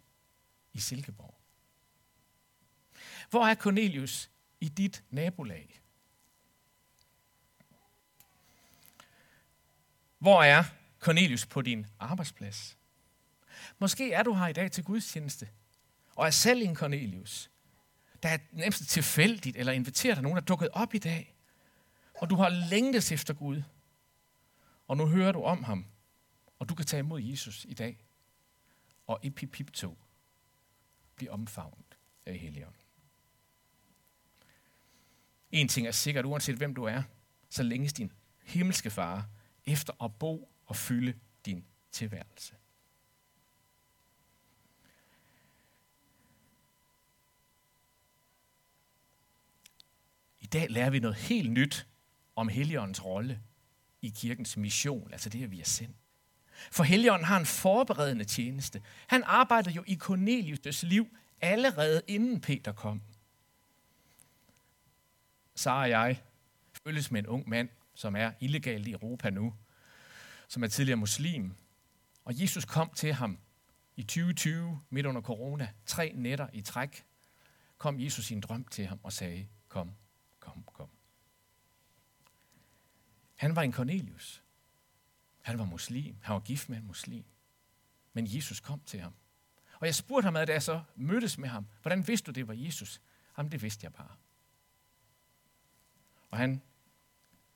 i 0.74 0.80
Silkeborg? 0.80 1.36
Hvor 3.30 3.46
er 3.46 3.56
Cornelius 3.56 4.30
i 4.60 4.70
dit 4.70 5.04
nabolag? 5.10 5.82
Hvor 10.26 10.44
er 10.44 10.64
Cornelius 11.00 11.46
på 11.46 11.62
din 11.62 11.86
arbejdsplads? 12.00 12.78
Måske 13.80 14.14
er 14.14 14.24
du 14.24 14.34
her 14.34 14.48
i 14.48 14.54
dag 14.54 14.72
til 14.72 14.84
gudstjeneste, 14.84 15.50
og 16.16 16.26
er 16.28 16.32
selv 16.32 16.62
en 16.62 16.76
Cornelius, 16.76 17.52
der 18.24 18.30
er 18.30 18.38
næsten 18.52 18.88
tilfældigt, 18.88 19.58
eller 19.58 19.74
inviteret 19.74 20.22
nogen, 20.24 20.36
der 20.36 20.42
er 20.42 20.46
dukket 20.46 20.70
op 20.74 20.94
i 20.94 20.98
dag, 20.98 21.36
og 22.22 22.30
du 22.30 22.36
har 22.36 22.50
længtes 22.50 23.12
efter 23.12 23.34
Gud, 23.34 23.64
og 24.88 24.98
nu 24.98 25.08
hører 25.08 25.32
du 25.32 25.44
om 25.44 25.64
ham, 25.64 25.86
og 26.60 26.70
du 26.70 26.76
kan 26.76 26.86
tage 26.86 27.00
imod 27.00 27.22
Jesus 27.22 27.66
i 27.70 27.74
dag, 27.74 28.06
og 29.08 29.20
epipipto 29.24 29.98
bliver 31.16 31.34
omfavnet 31.34 31.98
af 32.26 32.38
Helligånden. 32.38 32.82
En 35.52 35.68
ting 35.68 35.88
er 35.88 35.92
sikkert, 35.92 36.26
uanset 36.26 36.56
hvem 36.56 36.76
du 36.76 36.84
er, 36.84 37.04
så 37.50 37.64
længes 37.64 37.94
din 37.94 38.12
himmelske 38.44 38.90
far 38.90 39.30
efter 39.66 40.04
at 40.04 40.16
bo 40.20 40.50
og 40.66 40.76
fylde 40.76 41.14
din 41.46 41.66
tilværelse. 41.92 42.56
I 50.40 50.46
dag 50.46 50.70
lærer 50.70 50.90
vi 50.90 51.00
noget 51.00 51.18
helt 51.18 51.52
nyt 51.52 51.88
om 52.36 52.48
Helligåndens 52.48 53.06
rolle 53.06 53.42
i 54.02 54.10
kirkens 54.10 54.58
mission, 54.58 55.12
altså 55.12 55.30
det, 55.30 55.44
at 55.44 55.52
vi 55.52 55.60
er 55.60 55.66
sendt. 55.66 55.96
For 56.72 56.84
Helligånden 56.84 57.26
har 57.26 57.38
en 57.38 57.46
forberedende 57.46 58.26
tjeneste. 58.26 58.82
Han 59.08 59.24
arbejder 59.24 59.72
jo 59.72 59.84
i 59.88 60.00
Cornelius' 60.04 60.86
liv 60.86 61.18
allerede 61.42 62.02
inden 62.08 62.42
Peter 62.42 62.72
kom. 62.72 63.02
Sara 65.56 65.82
og 65.82 65.90
jeg 65.90 66.22
følges 66.84 67.12
med 67.12 67.20
en 67.20 67.28
ung 67.28 67.50
mand, 67.50 67.70
som 67.96 68.16
er 68.16 68.32
illegalt 68.40 68.88
i 68.88 68.92
Europa 68.92 69.30
nu, 69.30 69.56
som 70.48 70.64
er 70.64 70.68
tidligere 70.68 70.98
muslim. 70.98 71.56
Og 72.26 72.42
Jesus 72.42 72.66
kom 72.66 72.90
til 72.96 73.14
ham 73.14 73.40
i 73.96 74.04
2020, 74.04 74.82
midt 74.90 75.06
under 75.06 75.22
corona, 75.22 75.70
tre 75.86 76.12
nætter 76.16 76.48
i 76.54 76.62
træk, 76.62 77.06
kom 77.78 78.00
Jesus 78.00 78.32
i 78.32 78.34
en 78.34 78.42
drøm 78.42 78.64
til 78.64 78.88
ham 78.88 79.00
og 79.04 79.14
sagde, 79.14 79.48
kom, 79.68 79.92
kom, 80.40 80.64
kom. 80.74 80.90
Han 83.36 83.56
var 83.56 83.62
en 83.62 83.74
Cornelius. 83.74 84.44
Han 85.42 85.60
var 85.60 85.66
muslim. 85.66 86.18
Han 86.22 86.34
var 86.34 86.40
gift 86.40 86.70
med 86.70 86.78
en 86.78 86.88
muslim. 86.88 87.26
Men 88.14 88.26
Jesus 88.36 88.60
kom 88.60 88.82
til 88.86 89.00
ham. 89.00 89.14
Og 89.80 89.86
jeg 89.86 89.96
spurgte 89.96 90.26
ham, 90.26 90.34
da 90.34 90.54
jeg 90.54 90.64
så 90.64 90.84
mødtes 90.96 91.38
med 91.38 91.50
ham, 91.50 91.68
hvordan 91.82 92.08
vidste 92.08 92.26
du, 92.26 92.32
det 92.32 92.48
var 92.48 92.54
Jesus? 92.54 93.02
Jamen, 93.38 93.52
det 93.52 93.62
vidste 93.62 93.84
jeg 93.84 93.94
bare. 93.94 94.16
Og 96.30 96.38
han 96.38 96.62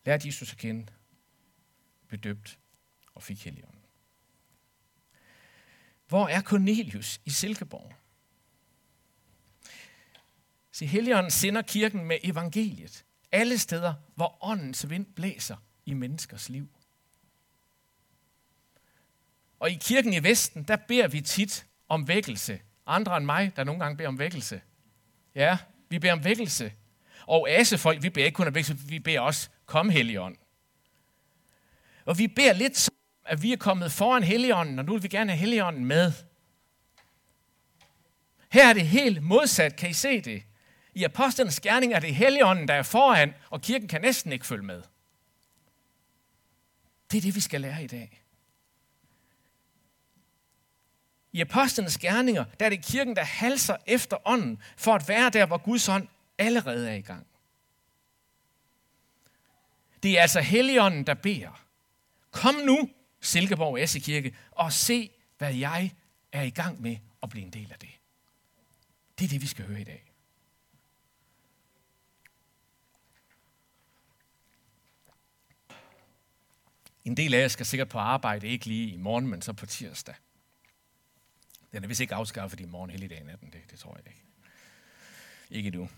lærte 0.09 0.27
Jesus 0.27 0.51
at 0.51 0.57
kende, 0.57 0.85
blev 2.07 2.19
døbt 2.19 2.59
og 3.13 3.23
fik 3.23 3.45
helligånden. 3.45 3.81
Hvor 6.07 6.27
er 6.27 6.41
Cornelius 6.41 7.21
i 7.25 7.29
Silkeborg? 7.29 7.93
Se, 10.71 10.85
Helligånden 10.85 11.31
sender 11.31 11.61
kirken 11.61 12.05
med 12.05 12.17
evangeliet. 12.23 13.05
Alle 13.31 13.57
steder, 13.57 13.93
hvor 14.15 14.37
åndens 14.41 14.89
vind 14.89 15.05
blæser 15.05 15.57
i 15.85 15.93
menneskers 15.93 16.49
liv. 16.49 16.69
Og 19.59 19.71
i 19.71 19.75
kirken 19.81 20.13
i 20.13 20.23
Vesten, 20.23 20.63
der 20.63 20.75
beder 20.75 21.07
vi 21.07 21.21
tit 21.21 21.65
om 21.87 22.07
vækkelse. 22.07 22.61
Andre 22.85 23.17
end 23.17 23.25
mig, 23.25 23.55
der 23.55 23.63
nogle 23.63 23.83
gange 23.83 23.97
beder 23.97 24.09
om 24.09 24.19
vækkelse. 24.19 24.61
Ja, 25.35 25.57
vi 25.89 25.99
beder 25.99 26.13
om 26.13 26.23
vækkelse. 26.23 26.73
Og 27.27 27.49
asefolk, 27.49 28.03
vi 28.03 28.09
beder 28.09 28.25
ikke 28.25 28.35
kun 28.35 28.47
om 28.47 28.55
vækkelse, 28.55 28.87
vi 28.87 28.99
beder 28.99 29.19
også, 29.19 29.49
kom 29.69 29.89
Helligånd. 29.89 30.35
Og 32.05 32.17
vi 32.17 32.27
beder 32.27 32.53
lidt 32.53 32.77
som, 32.77 32.93
at 33.25 33.41
vi 33.41 33.53
er 33.53 33.57
kommet 33.57 33.91
foran 33.91 34.23
Helligånden, 34.23 34.79
og 34.79 34.85
nu 34.85 34.93
vil 34.93 35.03
vi 35.03 35.07
gerne 35.07 35.31
have 35.31 35.39
Helligånden 35.39 35.85
med. 35.85 36.13
Her 38.51 38.69
er 38.69 38.73
det 38.73 38.87
helt 38.87 39.23
modsat, 39.23 39.75
kan 39.75 39.89
I 39.89 39.93
se 39.93 40.21
det? 40.21 40.43
I 40.93 41.03
apostlenes 41.03 41.59
gerning 41.59 41.93
er 41.93 41.99
det 41.99 42.15
Helligånden, 42.15 42.67
der 42.67 42.73
er 42.73 42.83
foran, 42.83 43.33
og 43.49 43.61
kirken 43.61 43.87
kan 43.87 44.01
næsten 44.01 44.31
ikke 44.31 44.45
følge 44.45 44.63
med. 44.63 44.81
Det 47.11 47.17
er 47.17 47.21
det, 47.21 47.35
vi 47.35 47.39
skal 47.39 47.61
lære 47.61 47.83
i 47.83 47.87
dag. 47.87 48.23
I 51.31 51.41
apostlenes 51.41 51.97
gerninger, 51.97 52.45
der 52.59 52.65
er 52.65 52.69
det 52.69 52.85
kirken, 52.85 53.15
der 53.15 53.23
halser 53.23 53.77
efter 53.85 54.17
ånden, 54.25 54.61
for 54.77 54.93
at 54.93 55.07
være 55.07 55.29
der, 55.29 55.45
hvor 55.45 55.57
Guds 55.57 55.89
ånd 55.89 56.07
allerede 56.37 56.89
er 56.89 56.95
i 56.95 57.01
gang. 57.01 57.28
Det 60.03 60.17
er 60.17 60.21
altså 60.21 60.41
Helligånden, 60.41 61.07
der 61.07 61.13
beder. 61.13 61.65
Kom 62.31 62.55
nu, 62.55 62.89
Silkeborg 63.21 63.83
Essekirke, 63.83 64.35
og 64.51 64.73
se, 64.73 65.11
hvad 65.37 65.55
jeg 65.55 65.95
er 66.31 66.41
i 66.41 66.49
gang 66.49 66.81
med 66.81 66.97
at 67.23 67.29
blive 67.29 67.45
en 67.45 67.53
del 67.53 67.71
af 67.71 67.79
det. 67.79 67.89
Det 69.19 69.25
er 69.25 69.29
det, 69.29 69.41
vi 69.41 69.47
skal 69.47 69.65
høre 69.65 69.81
i 69.81 69.83
dag. 69.83 70.09
En 77.05 77.17
del 77.17 77.33
af 77.33 77.41
jer 77.41 77.47
skal 77.47 77.65
sikkert 77.65 77.89
på 77.89 77.99
arbejde, 77.99 78.47
ikke 78.47 78.65
lige 78.65 78.89
i 78.89 78.97
morgen, 78.97 79.27
men 79.27 79.41
så 79.41 79.53
på 79.53 79.65
tirsdag. 79.65 80.15
Den 81.71 81.83
er 81.83 81.87
vist 81.87 81.99
ikke 81.99 82.15
afskaffet 82.15 82.59
i 82.59 82.65
morgen, 82.65 82.89
hele 82.89 83.07
dagen 83.07 83.29
er 83.29 83.35
den 83.35 83.51
det, 83.51 83.61
det 83.71 83.79
tror 83.79 83.97
jeg 83.97 84.07
ikke. 84.07 84.23
Ikke 85.49 85.71
du. 85.71 85.89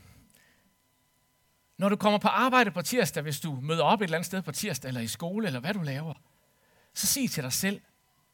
Når 1.81 1.89
du 1.89 1.95
kommer 1.95 2.19
på 2.19 2.27
arbejde 2.27 2.71
på 2.71 2.81
tirsdag, 2.81 3.23
hvis 3.23 3.39
du 3.39 3.59
møder 3.61 3.83
op 3.83 4.01
et 4.01 4.03
eller 4.03 4.17
andet 4.17 4.25
sted 4.25 4.41
på 4.41 4.51
tirsdag, 4.51 4.87
eller 4.87 5.01
i 5.01 5.07
skole, 5.07 5.47
eller 5.47 5.59
hvad 5.59 5.73
du 5.73 5.81
laver, 5.81 6.13
så 6.93 7.07
sig 7.07 7.29
til 7.29 7.43
dig 7.43 7.53
selv, 7.53 7.81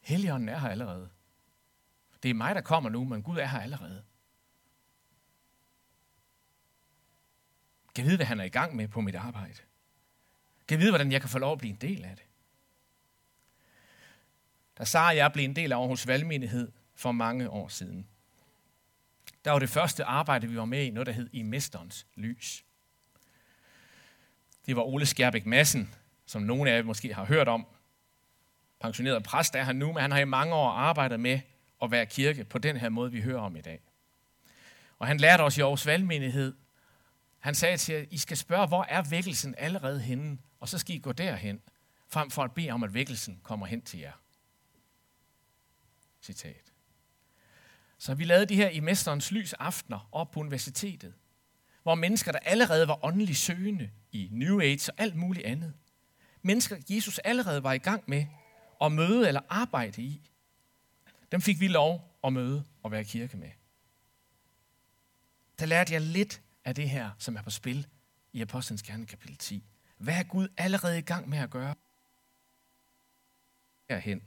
Helligånden 0.00 0.48
er 0.48 0.58
her 0.58 0.68
allerede. 0.68 1.08
Det 2.22 2.28
er 2.30 2.34
mig, 2.34 2.54
der 2.54 2.60
kommer 2.60 2.90
nu, 2.90 3.04
men 3.04 3.22
Gud 3.22 3.36
er 3.38 3.46
her 3.46 3.60
allerede. 3.60 4.04
Kan 7.94 8.04
vide, 8.04 8.16
hvad 8.16 8.26
han 8.26 8.40
er 8.40 8.44
i 8.44 8.48
gang 8.48 8.76
med 8.76 8.88
på 8.88 9.00
mit 9.00 9.14
arbejde. 9.14 9.58
Kan 10.68 10.78
vide, 10.78 10.90
hvordan 10.90 11.12
jeg 11.12 11.20
kan 11.20 11.30
få 11.30 11.38
lov 11.38 11.52
at 11.52 11.58
blive 11.58 11.70
en 11.70 11.80
del 11.80 12.04
af 12.04 12.16
det. 12.16 12.24
Da 14.78 14.84
Sara 14.84 15.08
og 15.08 15.16
jeg 15.16 15.32
blev 15.32 15.44
en 15.44 15.56
del 15.56 15.72
af 15.72 15.76
Aarhus 15.76 16.06
Valgmenighed 16.06 16.72
for 16.94 17.12
mange 17.12 17.50
år 17.50 17.68
siden, 17.68 18.08
der 19.44 19.50
var 19.50 19.58
det 19.58 19.70
første 19.70 20.04
arbejde, 20.04 20.46
vi 20.46 20.56
var 20.56 20.64
med 20.64 20.84
i, 20.84 20.90
noget 20.90 21.06
der 21.06 21.12
hed 21.12 21.28
I 21.32 21.42
Mesterens 21.42 22.06
Lys. 22.14 22.64
Det 24.68 24.76
var 24.76 24.82
Ole 24.82 25.06
Skærbæk 25.06 25.46
Madsen, 25.46 25.94
som 26.26 26.42
nogle 26.42 26.70
af 26.70 26.76
jer 26.76 26.82
måske 26.82 27.14
har 27.14 27.24
hørt 27.24 27.48
om. 27.48 27.66
Pensioneret 28.80 29.22
præst 29.22 29.54
er 29.54 29.62
han 29.62 29.76
nu, 29.76 29.92
men 29.92 30.00
han 30.00 30.12
har 30.12 30.18
i 30.18 30.24
mange 30.24 30.54
år 30.54 30.68
arbejdet 30.70 31.20
med 31.20 31.40
at 31.82 31.90
være 31.90 32.06
kirke 32.06 32.44
på 32.44 32.58
den 32.58 32.76
her 32.76 32.88
måde, 32.88 33.12
vi 33.12 33.20
hører 33.20 33.40
om 33.40 33.56
i 33.56 33.60
dag. 33.60 33.80
Og 34.98 35.06
han 35.06 35.18
lærte 35.18 35.42
os 35.42 35.58
i 35.58 35.60
Aarhus 35.60 35.86
Valgmenighed, 35.86 36.54
han 37.38 37.54
sagde 37.54 37.76
til 37.76 37.94
jer, 37.94 38.04
I 38.10 38.18
skal 38.18 38.36
spørge, 38.36 38.66
hvor 38.66 38.84
er 38.88 39.02
vækkelsen 39.02 39.54
allerede 39.58 40.00
henne? 40.00 40.38
Og 40.60 40.68
så 40.68 40.78
skal 40.78 40.96
I 40.96 40.98
gå 40.98 41.12
derhen, 41.12 41.60
frem 42.08 42.30
for 42.30 42.42
at 42.42 42.52
bede 42.52 42.70
om, 42.70 42.82
at 42.82 42.94
vækkelsen 42.94 43.40
kommer 43.42 43.66
hen 43.66 43.82
til 43.82 44.00
jer. 44.00 44.12
Citat. 46.22 46.72
Så 47.98 48.14
vi 48.14 48.24
lavede 48.24 48.46
de 48.46 48.56
her 48.56 48.68
i 48.68 48.80
Mesterens 48.80 49.32
Lys 49.32 49.52
aftener 49.52 50.08
op 50.12 50.30
på 50.30 50.40
universitetet, 50.40 51.14
hvor 51.82 51.94
mennesker, 51.94 52.32
der 52.32 52.38
allerede 52.38 52.88
var 52.88 53.04
åndeligt 53.04 53.38
søgende 53.38 53.90
i 54.12 54.28
New 54.32 54.60
Age 54.60 54.92
og 54.92 54.94
alt 54.98 55.16
muligt 55.16 55.46
andet, 55.46 55.74
mennesker, 56.42 56.76
Jesus 56.90 57.18
allerede 57.18 57.62
var 57.62 57.72
i 57.72 57.78
gang 57.78 58.04
med 58.06 58.26
at 58.80 58.92
møde 58.92 59.28
eller 59.28 59.40
arbejde 59.48 60.02
i, 60.02 60.30
dem 61.32 61.40
fik 61.40 61.60
vi 61.60 61.68
lov 61.68 62.18
at 62.24 62.32
møde 62.32 62.64
og 62.82 62.90
være 62.90 63.04
kirke 63.04 63.36
med. 63.36 63.50
Der 65.58 65.66
lærte 65.66 65.92
jeg 65.92 66.00
lidt 66.00 66.42
af 66.64 66.74
det 66.74 66.90
her, 66.90 67.10
som 67.18 67.36
er 67.36 67.42
på 67.42 67.50
spil 67.50 67.86
i 68.32 68.40
Apostlenes 68.40 68.82
Gerne 68.82 69.06
kapitel 69.06 69.36
10. 69.36 69.64
Hvad 69.98 70.14
er 70.14 70.22
Gud 70.22 70.48
allerede 70.56 70.98
i 70.98 71.02
gang 71.02 71.28
med 71.28 71.38
at 71.38 71.50
gøre? 71.50 71.74
Herhen. 73.90 74.22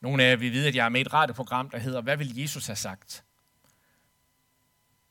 Nogle 0.00 0.24
af 0.24 0.30
jer 0.30 0.36
vil 0.36 0.52
vide, 0.52 0.68
at 0.68 0.74
jeg 0.74 0.84
er 0.84 0.88
med 0.88 1.00
i 1.00 1.02
et 1.02 1.12
radioprogram, 1.12 1.70
der 1.70 1.78
hedder 1.78 2.00
Hvad 2.00 2.16
vil 2.16 2.38
Jesus 2.38 2.66
have 2.66 2.76
sagt? 2.76 3.24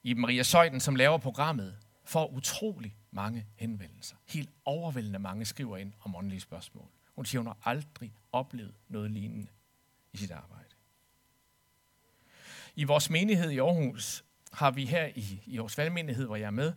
I 0.04 0.14
Maria 0.14 0.44
Søjden, 0.44 0.80
som 0.80 0.96
laver 0.96 1.18
programmet, 1.18 1.78
får 2.06 2.28
utrolig 2.28 2.98
mange 3.12 3.46
henvendelser. 3.56 4.16
Helt 4.28 4.50
overvældende 4.66 5.20
mange 5.20 5.46
skriver 5.46 5.78
ind 5.78 5.94
om 6.02 6.16
åndelige 6.16 6.42
spørgsmål. 6.42 6.88
Hun 7.16 7.26
siger, 7.26 7.40
hun 7.40 7.48
har 7.48 7.58
aldrig 7.64 8.14
oplevet 8.32 8.74
noget 8.88 9.12
lignende 9.12 9.48
i 10.14 10.18
sit 10.18 10.32
arbejde. 10.32 10.70
I 12.76 12.84
vores 12.84 13.10
menighed 13.10 13.50
i 13.50 13.58
Aarhus 13.58 14.24
har 14.52 14.72
vi 14.72 14.86
her 14.86 15.06
i, 15.16 15.42
i 15.46 15.58
vores 15.58 15.78
valgmenighed, 15.78 16.26
hvor 16.26 16.36
jeg 16.36 16.46
er 16.46 16.52
med, 16.52 16.74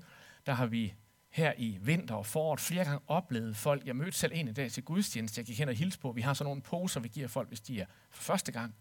der 0.46 0.52
har 0.52 0.66
vi 0.66 0.94
her 1.28 1.52
i 1.58 1.78
vinter 1.80 2.14
og 2.14 2.26
foråret 2.26 2.60
flere 2.60 2.84
gange 2.84 3.00
oplevet 3.06 3.56
folk. 3.56 3.86
Jeg 3.86 3.96
mødte 3.96 4.18
selv 4.18 4.32
en 4.34 4.48
i 4.48 4.52
dag 4.52 4.70
til 4.70 4.82
gudstjeneste, 4.82 5.38
jeg 5.38 5.46
gik 5.46 5.58
hen 5.58 5.68
og 5.68 5.74
hilste 5.74 6.00
på. 6.00 6.12
Vi 6.12 6.20
har 6.20 6.34
sådan 6.34 6.48
nogle 6.48 6.62
poser, 6.62 7.00
vi 7.00 7.08
giver 7.08 7.28
folk, 7.28 7.48
hvis 7.48 7.60
de 7.60 7.80
er 7.80 7.86
for 8.10 8.22
første 8.22 8.52
gang. 8.52 8.74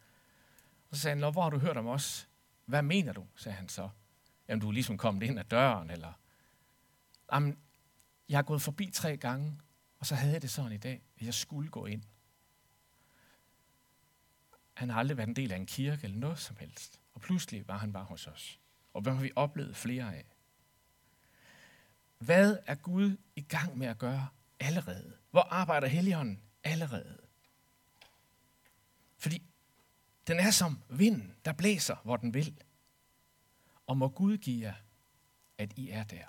Og 0.90 0.96
så 0.96 1.02
sagde 1.02 1.22
han, 1.22 1.32
hvor 1.32 1.42
har 1.42 1.50
du 1.50 1.58
hørt 1.58 1.78
om 1.78 1.88
os? 1.88 2.30
Hvad 2.66 2.82
mener 2.82 3.14
du? 3.14 3.26
sagde 3.36 3.56
han 3.56 3.70
så. 3.70 3.90
Jamen, 4.48 4.62
du 4.62 4.68
er 4.68 4.72
ligesom 4.72 4.98
kommet 4.98 5.24
ind 5.24 5.40
ad 5.40 5.44
døren, 5.44 5.90
eller... 5.90 6.14
Jamen, 7.34 7.58
jeg 8.30 8.38
har 8.38 8.44
gået 8.44 8.62
forbi 8.62 8.92
tre 8.94 9.18
gange, 9.18 9.60
og 10.00 10.06
så 10.06 10.16
havde 10.16 10.34
jeg 10.34 10.42
det 10.42 10.50
sådan 10.50 10.72
i 10.72 10.78
dag, 10.78 11.02
at 11.20 11.26
jeg 11.26 11.34
skulle 11.34 11.70
gå 11.70 11.86
ind. 11.86 12.04
Han 14.74 14.90
har 14.90 15.00
aldrig 15.00 15.18
været 15.18 15.28
en 15.28 15.36
del 15.36 15.52
af 15.52 15.56
en 15.56 15.66
kirke 15.66 16.04
eller 16.04 16.18
noget 16.18 16.40
som 16.40 16.56
helst. 16.60 17.00
Og 17.14 17.22
pludselig 17.22 17.68
var 17.68 17.78
han 17.78 17.94
bare 17.94 18.04
hos 18.04 18.28
os. 18.28 18.60
Og 18.94 19.02
hvad 19.02 19.14
har 19.14 19.22
vi 19.22 19.32
oplevet 19.36 19.76
flere 19.76 20.16
af? 20.16 20.26
Hvad 22.18 22.58
er 22.66 22.76
Gud 22.76 23.18
i 23.36 23.42
gang 23.42 23.78
med 23.78 23.88
at 23.88 23.98
gøre 23.98 24.28
allerede? 24.60 25.18
Hvor 25.32 25.42
arbejder 25.42 25.88
Helligånden 25.88 26.42
allerede? 26.64 27.18
Fordi 29.18 29.42
den 30.28 30.40
er 30.40 30.52
som 30.52 30.84
vinden, 30.90 31.36
der 31.46 31.54
blæser, 31.54 31.96
hvor 32.04 32.18
den 32.18 32.34
vil. 32.34 32.58
Og 33.88 33.98
må 33.98 34.10
Gud 34.10 34.38
give 34.38 34.62
jer, 34.62 34.74
at 35.58 35.78
I 35.78 35.90
er 35.90 36.04
der, 36.04 36.26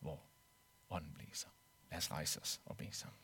hvor 0.00 0.22
ånden 0.90 1.12
blæser. 1.12 1.48
Lad 1.90 1.98
os 1.98 2.10
rejse 2.10 2.40
os 2.40 2.60
og 2.64 2.76
bede 2.76 2.92
sammen. 2.92 3.18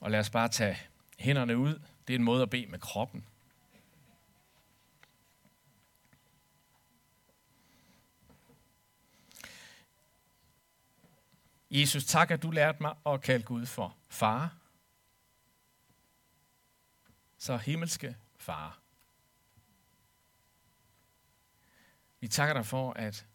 Og 0.00 0.10
lad 0.10 0.20
os 0.20 0.30
bare 0.30 0.48
tage 0.48 0.78
hænderne 1.18 1.58
ud. 1.58 1.80
Det 2.06 2.14
er 2.14 2.18
en 2.18 2.24
måde 2.24 2.42
at 2.42 2.50
bede 2.50 2.66
med 2.66 2.78
kroppen. 2.78 3.24
Jesus, 11.70 12.04
tak, 12.04 12.30
at 12.30 12.42
du 12.42 12.50
lærte 12.50 12.82
mig 12.82 12.94
at 13.06 13.22
kalde 13.22 13.44
Gud 13.44 13.66
for 13.66 13.96
far. 14.08 14.57
Så 17.48 17.56
himmelske 17.56 18.16
far. 18.36 18.80
Vi 22.20 22.28
takker 22.28 22.54
dig 22.54 22.66
for, 22.66 22.92
at 22.92 23.26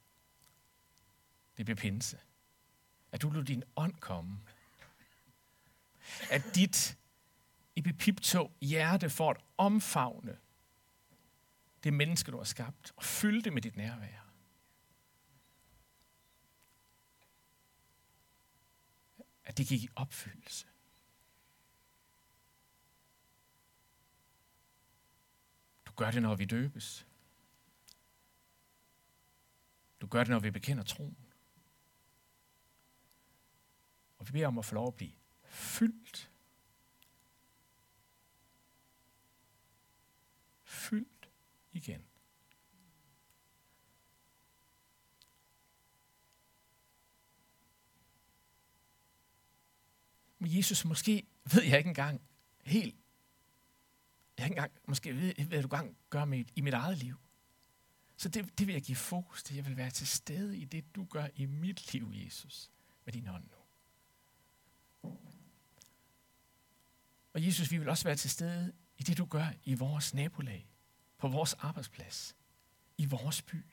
det 1.57 1.65
bliver 1.65 1.75
pinse. 1.75 2.19
At 3.11 3.21
du 3.21 3.29
lod 3.29 3.43
din 3.43 3.63
ånd 3.75 3.93
komme 3.93 4.39
at 6.29 6.55
dit 6.55 6.97
i 7.75 7.81
hjerte 8.61 9.09
for 9.09 9.29
at 9.29 9.37
omfavne 9.57 10.37
det 11.83 11.93
menneske, 11.93 12.31
du 12.31 12.37
har 12.37 12.43
skabt, 12.43 12.91
og 12.95 13.03
fylde 13.03 13.41
det 13.41 13.53
med 13.53 13.61
dit 13.61 13.75
nærvær. 13.75 14.29
At 19.43 19.57
det 19.57 19.67
gik 19.67 19.83
i 19.83 19.89
opfyldelse. 19.95 20.72
gør 25.95 26.11
det, 26.11 26.21
når 26.21 26.35
vi 26.35 26.45
døbes. 26.45 27.07
Du 30.01 30.07
gør 30.07 30.19
det, 30.19 30.29
når 30.29 30.39
vi 30.39 30.51
bekender 30.51 30.83
troen. 30.83 31.17
Og 34.17 34.27
vi 34.27 34.31
beder 34.31 34.47
om 34.47 34.57
at 34.57 34.65
få 34.65 34.75
lov 34.75 34.87
at 34.87 34.95
blive 34.95 35.11
fyldt. 35.43 36.31
Fyldt 40.63 41.29
igen. 41.71 42.05
Men 50.39 50.57
Jesus, 50.57 50.85
måske 50.85 51.27
ved 51.53 51.63
jeg 51.63 51.77
ikke 51.77 51.87
engang 51.87 52.21
helt, 52.63 52.95
jeg 54.37 54.45
ikke 54.45 54.53
engang, 54.53 54.71
måske 54.87 55.15
ved, 55.15 55.45
hvad 55.45 55.61
du 55.61 55.67
gang 55.67 55.97
gør 56.09 56.25
med, 56.25 56.45
i 56.55 56.61
mit 56.61 56.73
eget 56.73 56.97
liv. 56.97 57.17
Så 58.17 58.29
det, 58.29 58.59
det 58.59 58.67
vil 58.67 58.73
jeg 58.73 58.81
give 58.81 58.95
fokus 58.95 59.43
til. 59.43 59.55
Jeg 59.55 59.65
vil 59.65 59.77
være 59.77 59.91
til 59.91 60.07
stede 60.07 60.57
i 60.57 60.65
det, 60.65 60.95
du 60.95 61.05
gør 61.05 61.27
i 61.35 61.45
mit 61.45 61.93
liv, 61.93 62.11
Jesus, 62.15 62.71
med 63.05 63.13
din 63.13 63.27
hånd 63.27 63.43
nu. 63.43 63.57
Og 67.33 67.45
Jesus, 67.45 67.71
vi 67.71 67.77
vil 67.77 67.89
også 67.89 68.03
være 68.03 68.15
til 68.15 68.29
stede 68.29 68.73
i 68.97 69.03
det, 69.03 69.17
du 69.17 69.25
gør 69.25 69.47
i 69.63 69.73
vores 69.73 70.13
nabolag, 70.13 70.69
på 71.17 71.27
vores 71.27 71.53
arbejdsplads, 71.53 72.35
i 72.97 73.05
vores 73.05 73.41
by. 73.41 73.65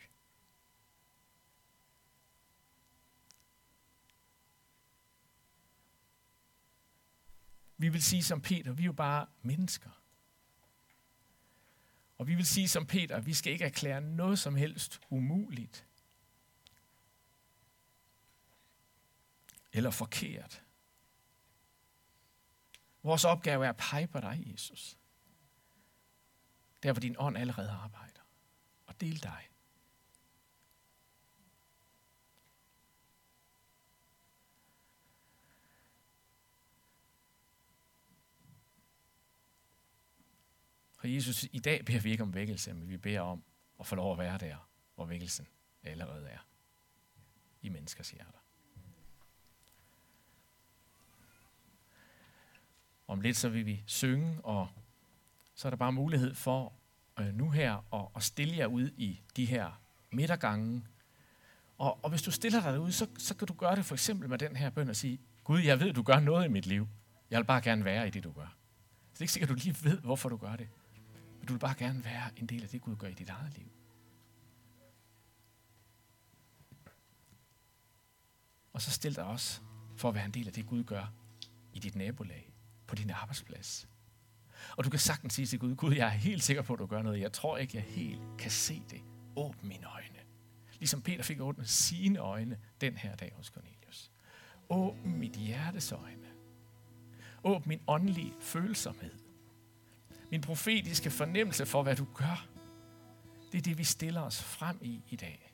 Vi 7.77 7.89
vil 7.89 8.03
sige 8.03 8.23
som 8.23 8.41
Peter, 8.41 8.73
vi 8.73 8.83
er 8.83 8.87
jo 8.87 8.93
bare 8.93 9.27
mennesker. 9.43 10.00
Og 12.21 12.27
vi 12.27 12.35
vil 12.35 12.47
sige 12.47 12.69
som 12.69 12.87
Peter, 12.87 13.21
vi 13.21 13.35
skal 13.35 13.53
ikke 13.53 13.65
erklære 13.65 14.01
noget 14.01 14.39
som 14.39 14.57
helst 14.57 15.01
umuligt. 15.11 15.87
Eller 19.73 19.91
forkert. 19.91 20.65
Vores 23.03 23.25
opgave 23.25 23.65
er 23.65 23.69
at 23.69 23.77
pege 23.77 24.07
på 24.07 24.21
dig, 24.21 24.43
Jesus. 24.53 24.99
Der, 26.83 26.93
hvor 26.93 27.01
din 27.01 27.17
ånd 27.19 27.37
allerede 27.37 27.71
arbejder. 27.71 28.21
Og 28.87 29.01
del 29.01 29.23
dig. 29.23 29.50
Og 41.01 41.15
Jesus, 41.15 41.47
i 41.53 41.59
dag 41.59 41.85
beder 41.85 42.01
vi 42.01 42.11
ikke 42.11 42.23
om 42.23 42.35
vækkelse, 42.35 42.75
men 42.75 42.89
vi 42.89 42.97
beder 42.97 43.21
om 43.21 43.43
at 43.81 43.87
få 43.87 43.95
lov 43.95 44.13
at 44.13 44.19
være 44.19 44.39
der, 44.39 44.57
hvor 44.95 45.05
vækkelsen 45.05 45.47
allerede 45.83 46.29
er. 46.29 46.39
I 47.63 47.69
menneskers 47.69 48.11
hjerter. 48.11 48.39
Om 53.09 53.21
lidt 53.21 53.37
så 53.37 53.49
vil 53.49 53.67
vi 53.67 53.83
synge, 53.87 54.41
og 54.45 54.69
så 55.55 55.69
er 55.69 55.71
der 55.71 55.77
bare 55.77 55.93
mulighed 55.93 56.35
for 56.35 56.73
øh, 57.21 57.35
nu 57.35 57.51
her 57.51 57.95
at, 57.95 58.09
at 58.17 58.23
stille 58.23 58.57
jer 58.57 58.67
ud 58.67 58.91
i 58.97 59.21
de 59.37 59.47
her 59.47 59.81
midtergange. 60.11 60.87
Og, 61.79 62.05
og 62.05 62.11
hvis 62.11 62.23
du 62.23 62.31
stiller 62.31 62.61
dig 62.63 62.73
derude, 62.73 62.93
så, 62.93 63.07
så 63.19 63.37
kan 63.37 63.49
du 63.49 63.55
gøre 63.55 63.77
det 63.77 63.85
for 63.85 63.95
eksempel 63.95 64.29
med 64.29 64.39
den 64.39 64.57
her 64.57 64.71
bøn 64.71 64.89
og 64.89 64.97
sige, 64.97 65.21
Gud, 65.45 65.61
jeg 65.61 65.81
ved, 65.81 65.93
du 65.93 66.03
gør 66.03 66.21
noget 66.21 66.45
i 66.45 66.49
mit 66.49 66.67
liv. 66.67 66.89
Jeg 67.31 67.39
vil 67.39 67.45
bare 67.45 67.61
gerne 67.61 67.85
være 67.85 68.07
i 68.07 68.11
det, 68.11 68.25
du 68.25 68.33
gør. 68.33 68.47
Så 68.47 69.13
det 69.13 69.19
er 69.19 69.23
ikke 69.23 69.33
sikkert, 69.33 69.51
at 69.51 69.57
du 69.57 69.61
lige 69.65 69.77
ved, 69.83 69.99
hvorfor 70.01 70.29
du 70.29 70.37
gør 70.37 70.57
det. 70.57 70.69
Men 71.41 71.47
du 71.47 71.53
vil 71.53 71.61
bare 71.61 71.75
gerne 71.75 72.05
være 72.05 72.31
en 72.37 72.47
del 72.47 72.63
af 72.63 72.69
det, 72.69 72.81
Gud 72.81 72.97
gør 72.97 73.09
i 73.09 73.15
dit 73.15 73.29
eget 73.29 73.53
liv. 73.57 73.67
Og 78.73 78.83
så 78.83 78.91
stil 78.91 79.17
dig 79.17 79.25
også 79.25 79.61
for 79.97 80.09
at 80.09 80.15
være 80.15 80.25
en 80.25 80.31
del 80.31 80.47
af 80.47 80.53
det, 80.53 80.67
Gud 80.67 80.85
gør 80.85 81.13
i 81.73 81.79
dit 81.79 81.97
nabolag, 81.97 82.53
på 82.87 82.95
din 82.95 83.11
arbejdsplads. 83.11 83.89
Og 84.77 84.85
du 84.85 84.91
kan 84.91 84.99
sagtens 84.99 85.35
sige 85.35 85.47
til 85.47 85.59
Gud, 85.59 85.75
Gud, 85.77 85.95
jeg 85.95 86.07
er 86.07 86.11
helt 86.11 86.43
sikker 86.43 86.63
på, 86.63 86.73
at 86.73 86.79
du 86.79 86.87
gør 86.87 87.03
noget. 87.03 87.21
Jeg 87.21 87.33
tror 87.33 87.57
ikke, 87.57 87.77
jeg 87.77 87.85
helt 87.85 88.21
kan 88.39 88.51
se 88.51 88.83
det. 88.91 89.01
Åbn 89.37 89.69
mine 89.69 89.87
øjne. 89.87 90.19
Ligesom 90.79 91.03
Peter 91.03 91.23
fik 91.23 91.41
åbnet 91.41 91.69
sine 91.69 92.19
øjne 92.19 92.59
den 92.81 92.97
her 92.97 93.17
dag 93.17 93.33
hos 93.37 93.47
Cornelius. 93.47 94.13
Åbn 94.69 95.19
mit 95.19 95.33
hjertes 95.33 95.93
øjne. 95.93 96.27
Åbn 97.45 97.69
min 97.69 97.81
åndelige 97.87 98.35
følsomhed 98.41 99.30
min 100.31 100.41
profetiske 100.41 101.11
fornemmelse 101.11 101.67
for, 101.67 101.83
hvad 101.83 101.97
du 101.97 102.07
gør. 102.15 102.47
Det 103.53 103.59
er 103.59 103.63
det, 103.63 103.79
vi 103.79 103.85
stiller 103.85 104.21
os 104.21 104.43
frem 104.43 104.79
i 104.83 105.03
i 105.09 105.17
dag. 105.17 105.53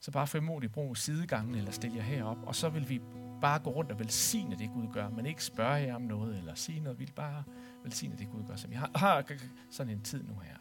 Så 0.00 0.10
bare 0.10 0.26
frimodigt 0.26 0.72
brug 0.72 0.96
sidegangen 0.96 1.54
eller 1.54 1.70
stil 1.70 1.94
jer 1.94 2.02
herop, 2.02 2.38
og 2.42 2.54
så 2.54 2.68
vil 2.68 2.88
vi 2.88 3.00
bare 3.40 3.58
gå 3.58 3.70
rundt 3.70 3.92
og 3.92 3.98
velsigne 3.98 4.58
det, 4.58 4.70
Gud 4.70 4.92
gør, 4.92 5.08
men 5.08 5.26
ikke 5.26 5.44
spørge 5.44 5.74
jer 5.74 5.94
om 5.94 6.02
noget 6.02 6.38
eller 6.38 6.54
sige 6.54 6.80
noget. 6.80 6.98
Vi 6.98 7.04
vil 7.04 7.12
bare 7.12 7.44
velsigne 7.82 8.16
det, 8.18 8.30
Gud 8.30 8.44
gør. 8.46 8.56
Så 8.56 8.68
vi 8.68 8.74
har, 8.74 8.90
har 8.94 9.24
sådan 9.70 9.92
en 9.92 10.02
tid 10.02 10.22
nu 10.22 10.38
her. 10.38 10.56